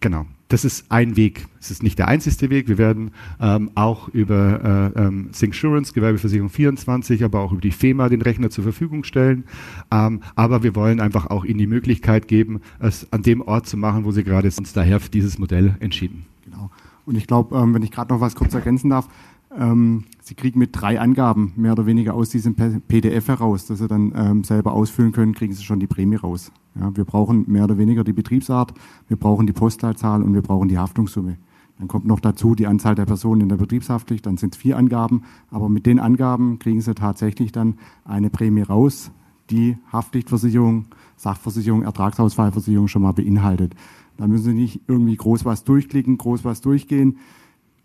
[0.00, 1.46] genau das ist ein Weg.
[1.60, 2.68] Es ist nicht der einzigste Weg.
[2.68, 8.08] Wir werden ähm, auch über äh, ähm, Syncsurance, Gewerbeversicherung 24, aber auch über die FEMA
[8.08, 9.44] den Rechner zur Verfügung stellen.
[9.90, 13.76] Ähm, aber wir wollen einfach auch Ihnen die Möglichkeit geben, es an dem Ort zu
[13.76, 14.74] machen, wo Sie gerade sind.
[14.74, 16.24] Daher für dieses Modell entschieden.
[16.44, 16.70] Genau.
[17.04, 19.08] Und ich glaube, ähm, wenn ich gerade noch was kurz ergänzen darf,
[19.56, 23.88] ähm, Sie kriegen mit drei Angaben mehr oder weniger aus diesem PDF heraus, dass Sie
[23.88, 26.52] dann ähm, selber ausfüllen können, kriegen Sie schon die Prämie raus.
[26.78, 28.74] Ja, wir brauchen mehr oder weniger die Betriebsart,
[29.08, 31.38] wir brauchen die Postleitzahl und wir brauchen die Haftungssumme.
[31.78, 34.76] Dann kommt noch dazu die Anzahl der Personen in der Betriebshaftpflicht, dann sind es vier
[34.76, 39.12] Angaben, aber mit den Angaben kriegen Sie tatsächlich dann eine Prämie raus,
[39.50, 43.74] die Haftpflichtversicherung, Sachversicherung, Ertragsausfallversicherung schon mal beinhaltet.
[44.16, 47.18] Da müssen Sie nicht irgendwie groß was durchklicken, groß was durchgehen.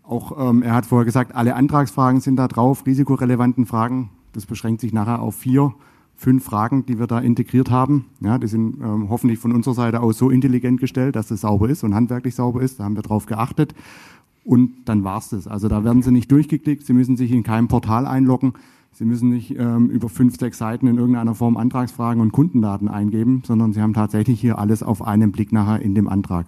[0.06, 4.10] Auch ähm, er hat vorher gesagt, alle Antragsfragen sind da drauf, risikorelevanten Fragen.
[4.32, 5.74] Das beschränkt sich nachher auf vier,
[6.14, 8.06] fünf Fragen, die wir da integriert haben.
[8.20, 11.68] Ja, die sind ähm, hoffentlich von unserer Seite aus so intelligent gestellt, dass es sauber
[11.68, 12.78] ist und handwerklich sauber ist.
[12.78, 13.74] Da haben wir drauf geachtet.
[14.44, 15.48] Und dann war's das.
[15.48, 16.84] Also da werden Sie nicht durchgeklickt.
[16.84, 18.52] Sie müssen sich in keinem Portal einloggen.
[18.92, 23.42] Sie müssen nicht ähm, über fünf, sechs Seiten in irgendeiner Form Antragsfragen und Kundendaten eingeben,
[23.44, 26.46] sondern Sie haben tatsächlich hier alles auf einen Blick nachher in dem Antrag.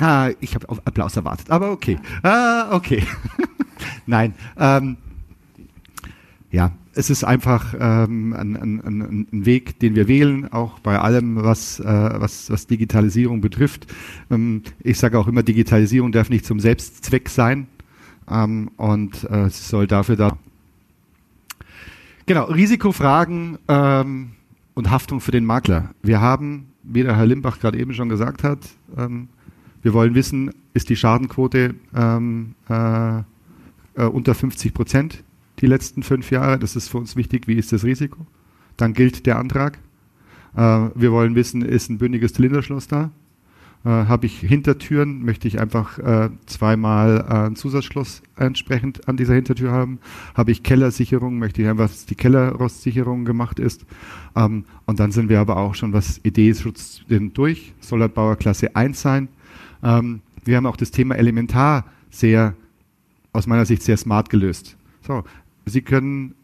[0.00, 1.98] Ah, ich habe Applaus erwartet, aber okay.
[2.22, 3.02] Ah, okay.
[4.06, 4.34] Nein.
[4.56, 4.96] Ähm,
[6.50, 10.98] ja, es ist einfach ähm, ein, ein, ein, ein, Weg, den wir wählen, auch bei
[10.98, 13.86] allem, was, äh, was, was Digitalisierung betrifft.
[14.30, 17.66] Ähm, ich sage auch immer, Digitalisierung darf nicht zum Selbstzweck sein
[18.30, 20.38] ähm, und äh, es soll dafür da.
[22.26, 24.30] Genau, Risikofragen ähm,
[24.74, 25.90] und Haftung für den Makler.
[26.02, 28.60] Wir haben, wie der Herr Limbach gerade eben schon gesagt hat,
[28.96, 29.28] ähm,
[29.82, 35.24] wir wollen wissen, ist die Schadenquote ähm, äh, äh, unter 50 Prozent
[35.60, 36.58] die letzten fünf Jahre.
[36.58, 37.48] Das ist für uns wichtig.
[37.48, 38.26] Wie ist das Risiko?
[38.76, 39.78] Dann gilt der Antrag.
[40.56, 40.60] Äh,
[40.94, 43.10] wir wollen wissen, ist ein bündiges Zylinderschloss da?
[43.84, 45.24] Äh, Habe ich Hintertüren?
[45.24, 49.98] Möchte ich einfach äh, zweimal äh, ein Zusatzschloss entsprechend an dieser Hintertür haben?
[50.34, 51.38] Habe ich Kellersicherung?
[51.38, 53.84] Möchte ich einfach, dass die Kellerrostsicherung gemacht ist?
[54.36, 57.02] Ähm, und dann sind wir aber auch schon, was Idee-Schutz
[57.34, 57.74] durch.
[57.80, 59.28] Soll er Bauerklasse 1 sein?
[59.82, 62.54] Ähm, wir haben auch das Thema Elementar sehr,
[63.32, 64.76] aus meiner Sicht sehr smart gelöst.
[65.06, 65.24] So,
[65.66, 66.34] Sie können,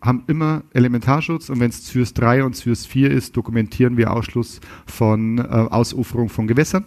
[0.00, 4.60] haben immer Elementarschutz und wenn es ZÜRS 3 und ZÜRS 4 ist, dokumentieren wir Ausschluss
[4.86, 6.84] von äh, Ausuferung von Gewässern.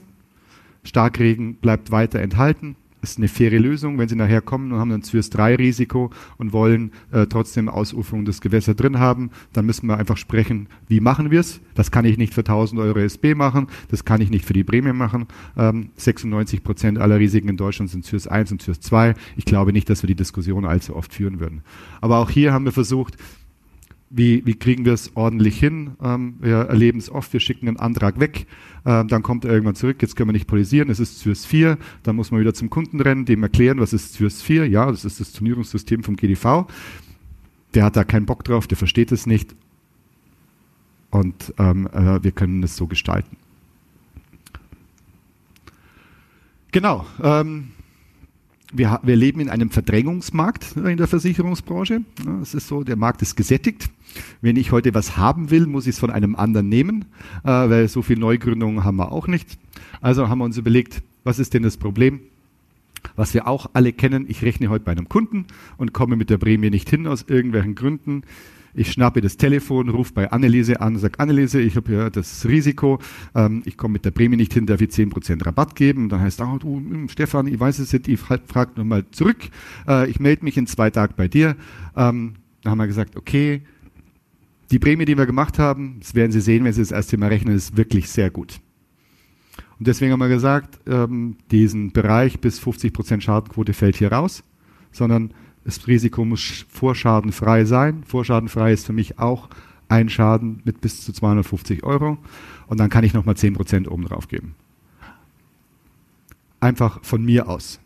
[0.84, 5.04] Starkregen bleibt weiter enthalten ist eine faire Lösung, wenn Sie nachher kommen und haben ein
[5.04, 9.98] ZÜRS 3 Risiko und wollen äh, trotzdem Ausuferung des Gewässers drin haben, dann müssen wir
[9.98, 11.62] einfach sprechen, wie machen wir es?
[11.76, 14.64] Das kann ich nicht für 1000 Euro SB machen, das kann ich nicht für die
[14.64, 15.28] Prämie machen.
[15.58, 19.16] Ähm, 96 Prozent aller Risiken in Deutschland sind ZÜRS 1 und ZÜRS 2.
[19.36, 21.64] Ich glaube nicht, dass wir die Diskussion allzu oft führen würden.
[22.02, 23.18] Aber auch hier haben wir versucht,
[24.12, 25.92] wie, wie kriegen wir es ordentlich hin?
[26.04, 28.46] Ähm, wir erleben es oft, wir schicken einen Antrag weg,
[28.86, 31.78] ähm, dann kommt er irgendwann zurück, jetzt können wir nicht polisieren, es ist ZÜRS 4,
[32.04, 35.06] dann muss man wieder zum Kunden rennen, dem erklären, was ist ZÜRS 4, ja, das
[35.06, 36.66] ist das Turnierungssystem vom GDV.
[37.74, 39.56] Der hat da keinen Bock drauf, der versteht es nicht
[41.10, 43.38] und ähm, äh, wir können es so gestalten.
[46.72, 47.06] Genau.
[47.22, 47.72] Ähm,
[48.72, 52.02] wir, wir, leben in einem Verdrängungsmarkt in der Versicherungsbranche.
[52.42, 53.90] Es ist so, der Markt ist gesättigt.
[54.42, 57.06] Wenn ich heute was haben will, muss ich es von einem anderen nehmen,
[57.44, 59.58] äh, weil so viel Neugründungen haben wir auch nicht.
[60.02, 62.20] Also haben wir uns überlegt, was ist denn das Problem?
[63.16, 65.46] Was wir auch alle kennen, ich rechne heute bei einem Kunden
[65.78, 68.24] und komme mit der Prämie nicht hin aus irgendwelchen Gründen.
[68.74, 73.00] Ich schnappe das Telefon, rufe bei Anneliese an, sage, Anneliese, ich habe ja das Risiko,
[73.36, 76.04] ähm, ich komme mit der Prämie nicht hin, darf ich 10% Rabatt geben?
[76.04, 79.38] Und dann heißt oh, du, hm, Stefan, ich weiß es nicht, ich frage nochmal zurück,
[79.88, 81.56] äh, ich melde mich in zwei Tagen bei dir.
[81.96, 83.62] Ähm, dann haben wir gesagt, okay,
[84.72, 87.28] die Prämie, die wir gemacht haben, das werden Sie sehen, wenn Sie das erste Mal
[87.28, 88.62] rechnen, ist wirklich sehr gut.
[89.78, 94.44] Und deswegen haben wir gesagt, ähm, diesen Bereich bis 50% Schadenquote fällt hier raus,
[94.92, 98.04] sondern das Risiko muss vorschadenfrei sein.
[98.06, 99.50] Vorschadenfrei ist für mich auch
[99.90, 102.18] ein Schaden mit bis zu 250 Euro.
[102.68, 104.56] Und dann kann ich nochmal 10% oben drauf geben.
[106.60, 107.80] Einfach von mir aus.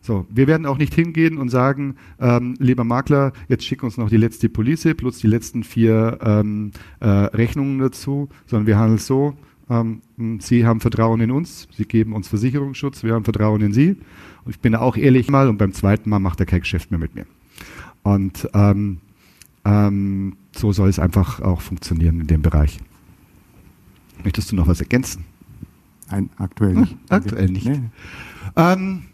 [0.00, 4.08] So, wir werden auch nicht hingehen und sagen, ähm, lieber Makler, jetzt schick uns noch
[4.08, 9.36] die letzte Police plus die letzten vier ähm, äh, Rechnungen dazu, sondern wir handeln so,
[10.40, 13.96] Sie haben Vertrauen in uns, Sie geben uns Versicherungsschutz, wir haben Vertrauen in Sie.
[14.44, 17.00] Und ich bin auch ehrlich mal und beim zweiten Mal macht er kein Geschäft mehr
[17.00, 17.26] mit mir.
[18.02, 18.98] Und ähm,
[19.64, 22.78] ähm, so soll es einfach auch funktionieren in dem Bereich.
[24.24, 25.24] Möchtest du noch was ergänzen?
[26.10, 26.96] Nein, aktuell nicht.
[27.08, 27.66] Ach, aktuell nicht.
[27.66, 27.80] Nee.
[28.56, 29.04] Ähm,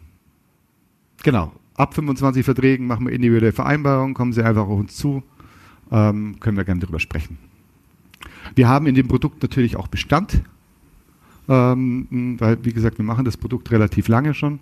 [1.23, 1.53] genau.
[1.75, 5.23] Ab 25 Verträgen machen wir individuelle Vereinbarungen, kommen Sie einfach auf uns zu,
[5.93, 7.39] ähm, können wir gerne darüber sprechen.
[8.59, 10.43] Wir haben in dem Produkt natürlich auch Bestand,
[11.49, 14.59] ähm, weil, wie gesagt, wir machen das Produkt relativ lange schon.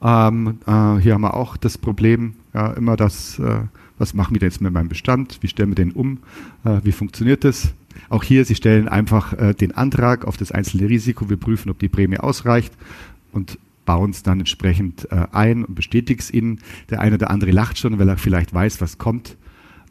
[0.00, 3.60] Ähm, äh, hier haben wir auch das Problem, ja, immer das, äh,
[3.98, 5.36] was machen wir denn jetzt mit meinem Bestand?
[5.42, 6.20] Wie stellen wir den um?
[6.64, 7.74] Äh, wie funktioniert das?
[8.08, 11.28] Auch hier, Sie stellen einfach äh, den Antrag auf das einzelne Risiko.
[11.28, 12.72] Wir prüfen, ob die Prämie ausreicht
[13.32, 16.60] und bauen es dann entsprechend äh, ein und bestätigen es Ihnen.
[16.88, 19.36] Der eine oder andere lacht schon, weil er vielleicht weiß, was kommt.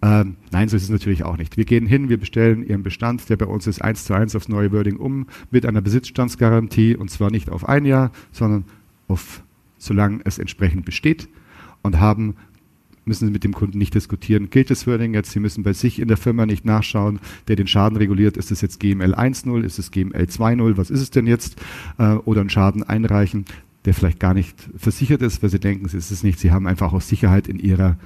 [0.02, 1.58] Ähm, nein, so ist es natürlich auch nicht.
[1.58, 4.50] Wir gehen hin, wir bestellen Ihren Bestand, der bei uns ist eins zu eins aufs
[4.50, 8.66] neue Wording um, mit einer Besitzstandsgarantie und zwar nicht auf ein Jahr, sondern
[9.08, 9.44] auf
[9.78, 11.28] solange es entsprechend besteht
[11.82, 12.36] und haben
[13.06, 14.50] müssen Sie mit dem Kunden nicht diskutieren.
[14.50, 15.32] Gilt das Wording jetzt?
[15.32, 18.38] Sie müssen bei sich in der Firma nicht nachschauen, der den Schaden reguliert.
[18.38, 19.64] Ist es jetzt GML 1.0?
[19.64, 20.78] Ist es GML 2.0?
[20.78, 21.60] Was ist es denn jetzt?
[21.98, 23.46] Äh, oder einen Schaden einreichen,
[23.86, 26.40] der vielleicht gar nicht versichert ist, weil Sie denken, es ist es nicht.
[26.40, 27.98] Sie haben einfach auch Sicherheit in Ihrer,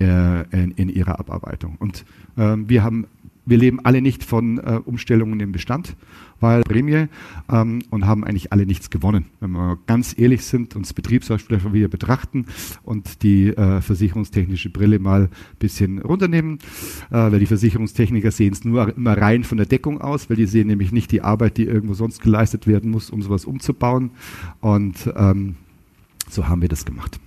[0.00, 1.76] äh, in, in, Ihrer Abarbeitung.
[1.78, 2.04] Und
[2.36, 3.06] äh, wir haben
[3.46, 5.96] wir leben alle nicht von äh, Umstellungen im Bestand,
[6.38, 7.06] weil Prämie
[7.50, 9.26] ähm, und haben eigentlich alle nichts gewonnen.
[9.40, 12.46] Wenn wir ganz ehrlich sind, uns Betriebsausspruch wieder betrachten
[12.84, 16.58] und die äh, versicherungstechnische Brille mal ein bisschen runternehmen,
[17.10, 20.46] äh, weil die Versicherungstechniker sehen es nur immer rein von der Deckung aus, weil die
[20.46, 24.12] sehen nämlich nicht die Arbeit, die irgendwo sonst geleistet werden muss, um sowas umzubauen.
[24.60, 25.56] Und ähm,
[26.28, 27.18] so haben wir das gemacht.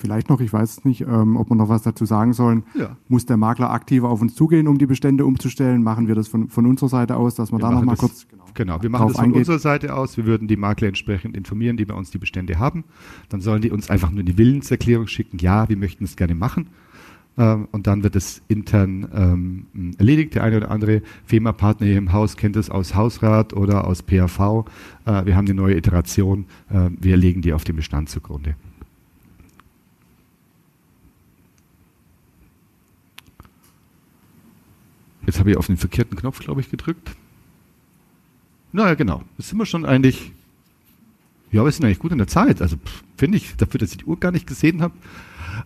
[0.00, 2.62] Vielleicht noch, ich weiß nicht, ähm, ob wir noch was dazu sagen sollen.
[2.78, 2.96] Ja.
[3.08, 5.82] Muss der Makler aktiver auf uns zugehen, um die Bestände umzustellen?
[5.82, 7.98] Machen wir das von, von unserer Seite aus, dass wir, wir da noch mal das,
[7.98, 9.40] kurz genau, genau, wir machen das von eingeht.
[9.40, 10.16] unserer Seite aus.
[10.16, 12.84] Wir würden die Makler entsprechend informieren, die bei uns die Bestände haben.
[13.28, 15.38] Dann sollen die uns einfach nur die Willenserklärung schicken.
[15.38, 16.68] Ja, wir möchten es gerne machen.
[17.36, 20.36] Ähm, und dann wird es intern ähm, erledigt.
[20.36, 24.64] Der eine oder andere FEMA-Partner hier im Haus kennt es aus Hausrat oder aus PAV.
[25.06, 26.46] Äh, wir haben eine neue Iteration.
[26.70, 28.54] Äh, wir legen die auf den Bestand zugrunde.
[35.28, 37.10] Jetzt habe ich auf den verkehrten Knopf, glaube ich, gedrückt.
[38.72, 39.22] Naja, genau.
[39.36, 40.32] Jetzt sind wir schon eigentlich.
[41.52, 42.62] Ja, wir sind eigentlich gut in der Zeit.
[42.62, 42.78] Also
[43.18, 44.94] finde ich, dafür, dass ich die Uhr gar nicht gesehen habe.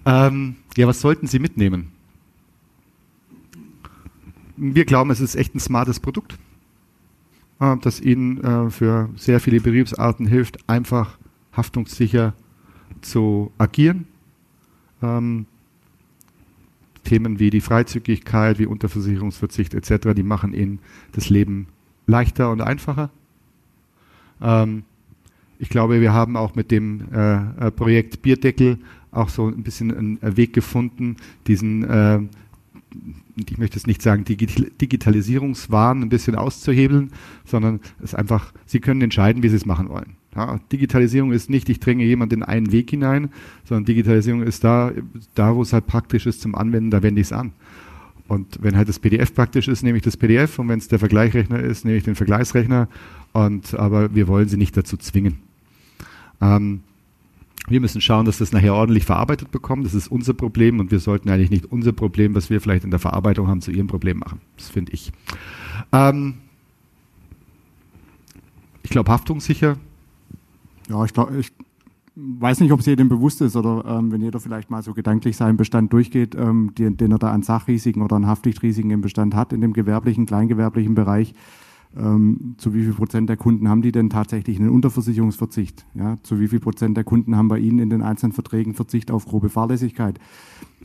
[0.05, 1.93] Ähm, ja, was sollten Sie mitnehmen?
[4.57, 6.37] Wir glauben, es ist echt ein smartes Produkt,
[7.61, 11.19] äh, das Ihnen äh, für sehr viele Betriebsarten hilft, einfach
[11.53, 12.35] haftungssicher
[13.01, 14.09] zu agieren.
[15.05, 15.47] Ähm,
[17.05, 20.79] Themen wie die Freizügigkeit, wie Unterversicherungsverzicht etc., die machen ihnen
[21.13, 21.67] das Leben
[22.07, 23.11] leichter und einfacher.
[24.41, 24.85] Ähm,
[25.59, 28.79] ich glaube, wir haben auch mit dem äh, äh Projekt Bierdeckel
[29.13, 32.21] auch so ein bisschen einen Weg gefunden, diesen, äh,
[33.49, 37.13] ich möchte es nicht sagen, Digitalisierungswahn ein bisschen auszuhebeln,
[37.45, 40.17] sondern es einfach, Sie können entscheiden, wie Sie es machen wollen.
[40.35, 43.31] Ja, Digitalisierung ist nicht, ich dränge jemanden in einen Weg hinein,
[43.65, 44.93] sondern Digitalisierung ist da,
[45.35, 47.53] da wo es halt praktisch ist zum Anwenden, da wende ich es an.
[48.29, 50.99] Und wenn halt das PDF praktisch ist, nehme ich das PDF und wenn es der
[50.99, 52.89] Vergleichsrechner ist, nehme ich den Vergleichsrechner.
[53.33, 55.39] Und, aber wir wollen sie nicht dazu zwingen.
[56.41, 56.81] Ähm,
[57.69, 59.85] wir müssen schauen, dass das nachher ordentlich verarbeitet bekommt.
[59.85, 62.91] Das ist unser Problem und wir sollten eigentlich nicht unser Problem, was wir vielleicht in
[62.91, 64.41] der Verarbeitung haben, zu ihrem Problem machen.
[64.57, 65.13] Das finde ich.
[65.93, 66.35] Ähm,
[68.83, 69.77] ich glaube, haftungssicher
[70.93, 71.53] ja, ich glaube, ich
[72.15, 75.37] weiß nicht, ob es jedem bewusst ist oder ähm, wenn jeder vielleicht mal so gedanklich
[75.37, 79.35] seinen Bestand durchgeht, ähm, den, den er da an Sachrisiken oder an Haftpflichtrisiken im Bestand
[79.35, 81.33] hat, in dem gewerblichen, kleingewerblichen Bereich.
[81.95, 85.85] Ähm, zu wie viel Prozent der Kunden haben die denn tatsächlich einen Unterversicherungsverzicht?
[85.95, 89.11] Ja, zu wie viel Prozent der Kunden haben bei Ihnen in den einzelnen Verträgen Verzicht
[89.11, 90.19] auf grobe Fahrlässigkeit?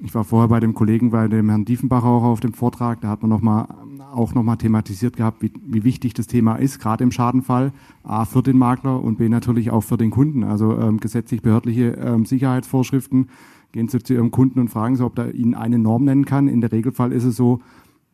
[0.03, 3.07] Ich war vorher bei dem Kollegen, bei dem Herrn Diefenbacher auch auf dem Vortrag, da
[3.07, 3.67] hat man noch mal,
[4.13, 7.71] auch nochmal thematisiert gehabt, wie, wie wichtig das Thema ist, gerade im Schadenfall,
[8.03, 10.43] A für den Makler und B natürlich auch für den Kunden.
[10.43, 13.29] Also ähm, gesetzlich behördliche ähm, Sicherheitsvorschriften,
[13.71, 16.47] gehen Sie zu Ihrem Kunden und fragen Sie, ob er Ihnen eine Norm nennen kann.
[16.47, 17.59] In der Regelfall ist es so,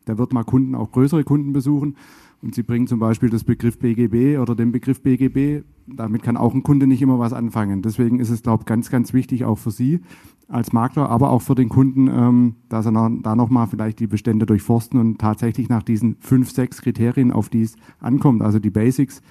[0.06, 1.96] der wird mal Kunden, auch größere Kunden besuchen
[2.44, 6.52] und Sie bringen zum Beispiel das Begriff BGB oder den Begriff BGB, damit kann auch
[6.52, 7.80] ein Kunde nicht immer was anfangen.
[7.80, 10.00] Deswegen ist es, glaube ich, ganz, ganz wichtig auch für Sie
[10.46, 14.44] als Makler, aber auch für den Kunden, ähm, dass er da nochmal vielleicht die Bestände
[14.44, 19.22] durchforsten und tatsächlich nach diesen fünf, sechs Kriterien, auf die es ankommt, also die Basics,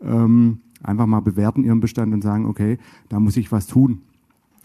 [0.00, 2.78] ähm, einfach mal bewerten Ihren Bestand und sagen, okay,
[3.10, 4.00] da muss ich was tun.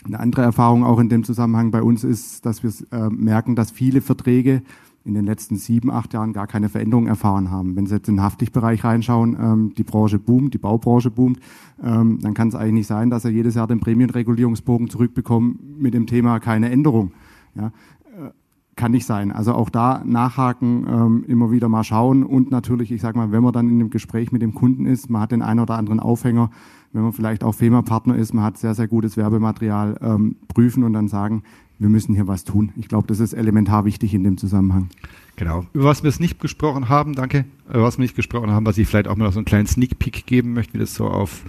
[0.06, 3.72] Eine andere Erfahrung auch in dem Zusammenhang bei uns ist, dass wir äh, merken, dass
[3.72, 4.62] viele Verträge
[5.06, 7.76] in den letzten sieben, acht Jahren gar keine Veränderung erfahren haben.
[7.76, 11.40] Wenn Sie jetzt in den Haftigbereich reinschauen, ähm, die Branche boomt, die Baubranche boomt,
[11.82, 15.94] ähm, dann kann es eigentlich nicht sein, dass Sie jedes Jahr den Prämienregulierungsbogen zurückbekommen mit
[15.94, 17.12] dem Thema keine Änderung.
[17.56, 18.32] Ja, äh,
[18.76, 19.32] kann nicht sein.
[19.32, 23.44] Also auch da nachhaken, ähm, immer wieder mal schauen und natürlich, ich sage mal, wenn
[23.44, 26.00] man dann in einem Gespräch mit dem Kunden ist, man hat den einen oder anderen
[26.00, 26.50] Aufhänger,
[26.92, 30.94] wenn man vielleicht auch FEMA-Partner ist, man hat sehr, sehr gutes Werbematerial, ähm, prüfen und
[30.94, 31.44] dann sagen,
[31.80, 32.74] wir müssen hier was tun.
[32.76, 34.90] Ich glaube, das ist elementar wichtig in dem Zusammenhang.
[35.38, 35.66] Genau.
[35.74, 38.78] Über was wir es nicht gesprochen haben, danke, über was wir nicht gesprochen haben, was
[38.78, 41.44] ich vielleicht auch mal so einen kleinen Sneak Peek geben möchte, wie das so auf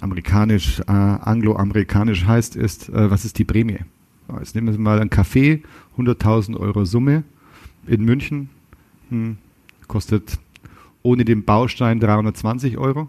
[0.00, 3.78] amerikanisch, äh, angloamerikanisch heißt, ist, äh, was ist die Prämie?
[4.28, 5.62] So, jetzt nehmen wir mal ein Café,
[5.96, 7.24] 100.000 Euro Summe
[7.86, 8.50] in München,
[9.08, 9.38] hm,
[9.88, 10.38] kostet
[11.02, 13.08] ohne den Baustein 320 Euro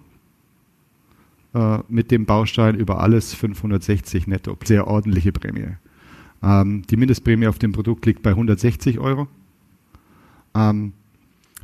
[1.54, 4.58] äh, mit dem Baustein über alles 560 netto.
[4.64, 5.76] Sehr ordentliche Prämie.
[6.44, 9.28] Ähm, die Mindestprämie auf dem Produkt liegt bei 160 Euro.
[10.56, 10.94] Ähm,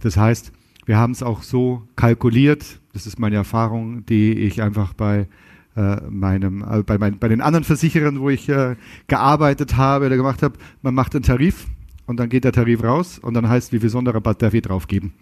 [0.02, 0.52] das heißt,
[0.86, 5.28] wir haben es auch so kalkuliert, das ist meine Erfahrung, die ich einfach bei
[5.76, 8.76] äh, meinem, äh, bei, mein, bei den anderen Versicherern, wo ich äh,
[9.08, 11.68] gearbeitet habe oder gemacht habe, man macht einen Tarif
[12.08, 15.14] und dann geht der Tarif raus und dann heißt, wie viel Sonderrabatt darf ich draufgeben.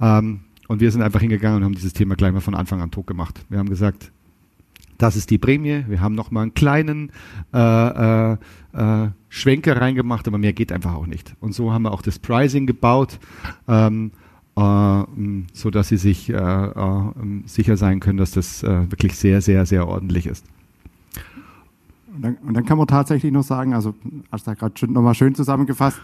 [0.00, 2.90] Ähm, und wir sind einfach hingegangen und haben dieses Thema gleich mal von Anfang an
[2.90, 3.44] tot gemacht.
[3.48, 4.10] Wir haben gesagt,
[4.98, 5.84] das ist die Prämie.
[5.88, 7.10] Wir haben nochmal einen kleinen
[7.52, 8.36] äh, äh,
[8.72, 11.34] äh, Schwenker reingemacht, aber mehr geht einfach auch nicht.
[11.40, 13.18] Und so haben wir auch das Pricing gebaut,
[13.68, 14.12] ähm,
[14.56, 15.02] äh,
[15.52, 17.02] so dass sie sich äh, äh,
[17.46, 20.44] sicher sein können, dass das wirklich sehr, sehr, sehr ordentlich ist.
[22.14, 23.94] Und dann, und dann kann man tatsächlich noch sagen, also
[24.30, 25.98] hast du gerade nochmal schön zusammengefasst,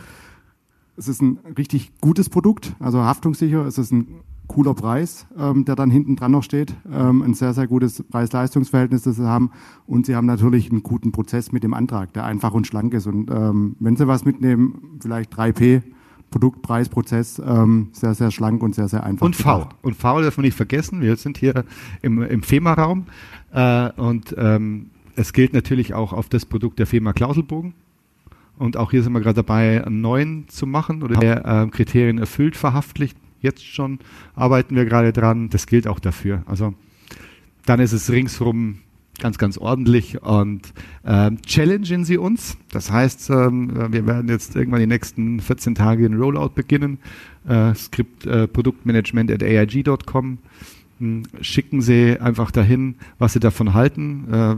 [0.96, 4.08] es ist ein richtig gutes Produkt, also haftungssicher, es ist ein
[4.51, 6.74] cooler Preis, ähm, der dann hinten dran noch steht.
[6.92, 9.53] Ähm, ein sehr, sehr gutes Preis-Leistungs-Verhältnis, das sie haben.
[9.86, 13.07] Und sie haben natürlich einen guten Prozess mit dem Antrag, der einfach und schlank ist.
[13.07, 15.82] Und ähm, wenn sie was mitnehmen, vielleicht 3P,
[16.32, 19.24] Produktpreisprozess ähm, sehr, sehr schlank und sehr, sehr einfach.
[19.24, 19.68] Und V.
[19.82, 21.01] Und V dürfen wir nicht vergessen.
[21.01, 21.64] Wir sind hier
[22.03, 23.07] im, im FEMA-Raum
[23.53, 27.74] äh, und ähm, es gilt natürlich auch auf das Produkt der FEMA Klauselbogen.
[28.59, 32.18] Und auch hier sind wir gerade dabei, einen neuen zu machen oder der äh, Kriterien
[32.18, 33.16] erfüllt, verhaftlicht.
[33.41, 33.99] Jetzt schon
[34.34, 35.51] arbeiten wir gerade dran.
[35.51, 36.43] Das gilt auch dafür.
[36.47, 36.74] Also
[37.66, 38.78] dann ist es ringsherum
[39.20, 40.72] ganz, ganz ordentlich und
[41.05, 42.57] ähm, challengen Sie uns.
[42.72, 46.99] Das heißt, ähm, wir werden jetzt irgendwann die nächsten 14 Tage den Rollout beginnen.
[47.47, 50.38] Äh, Skript äh, Produktmanagement at aig.com.
[50.99, 54.26] Hm, schicken Sie einfach dahin, was Sie davon halten.
[54.32, 54.57] Äh,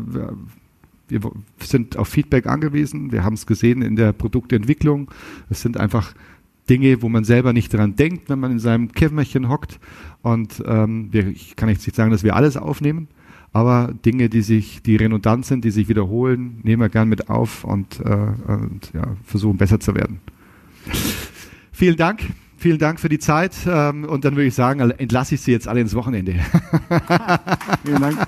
[1.09, 1.21] wir
[1.59, 3.13] sind auf Feedback angewiesen.
[3.13, 5.11] Wir haben es gesehen in der Produktentwicklung.
[5.51, 6.15] Es sind einfach
[6.69, 9.81] Dinge, wo man selber nicht dran denkt, wenn man in seinem Kämmerchen hockt.
[10.23, 13.09] Und ähm, wir, ich kann jetzt nicht sagen, dass wir alles aufnehmen,
[13.53, 17.65] aber Dinge, die sich, die redundant sind, die sich wiederholen, nehmen wir gern mit auf
[17.65, 20.21] und, äh, und ja, versuchen besser zu werden.
[21.73, 22.23] Vielen Dank.
[22.57, 23.57] Vielen Dank für die Zeit.
[23.67, 26.35] Ähm, und dann würde ich sagen, entlasse ich Sie jetzt alle ins Wochenende.
[27.85, 28.19] Vielen Dank.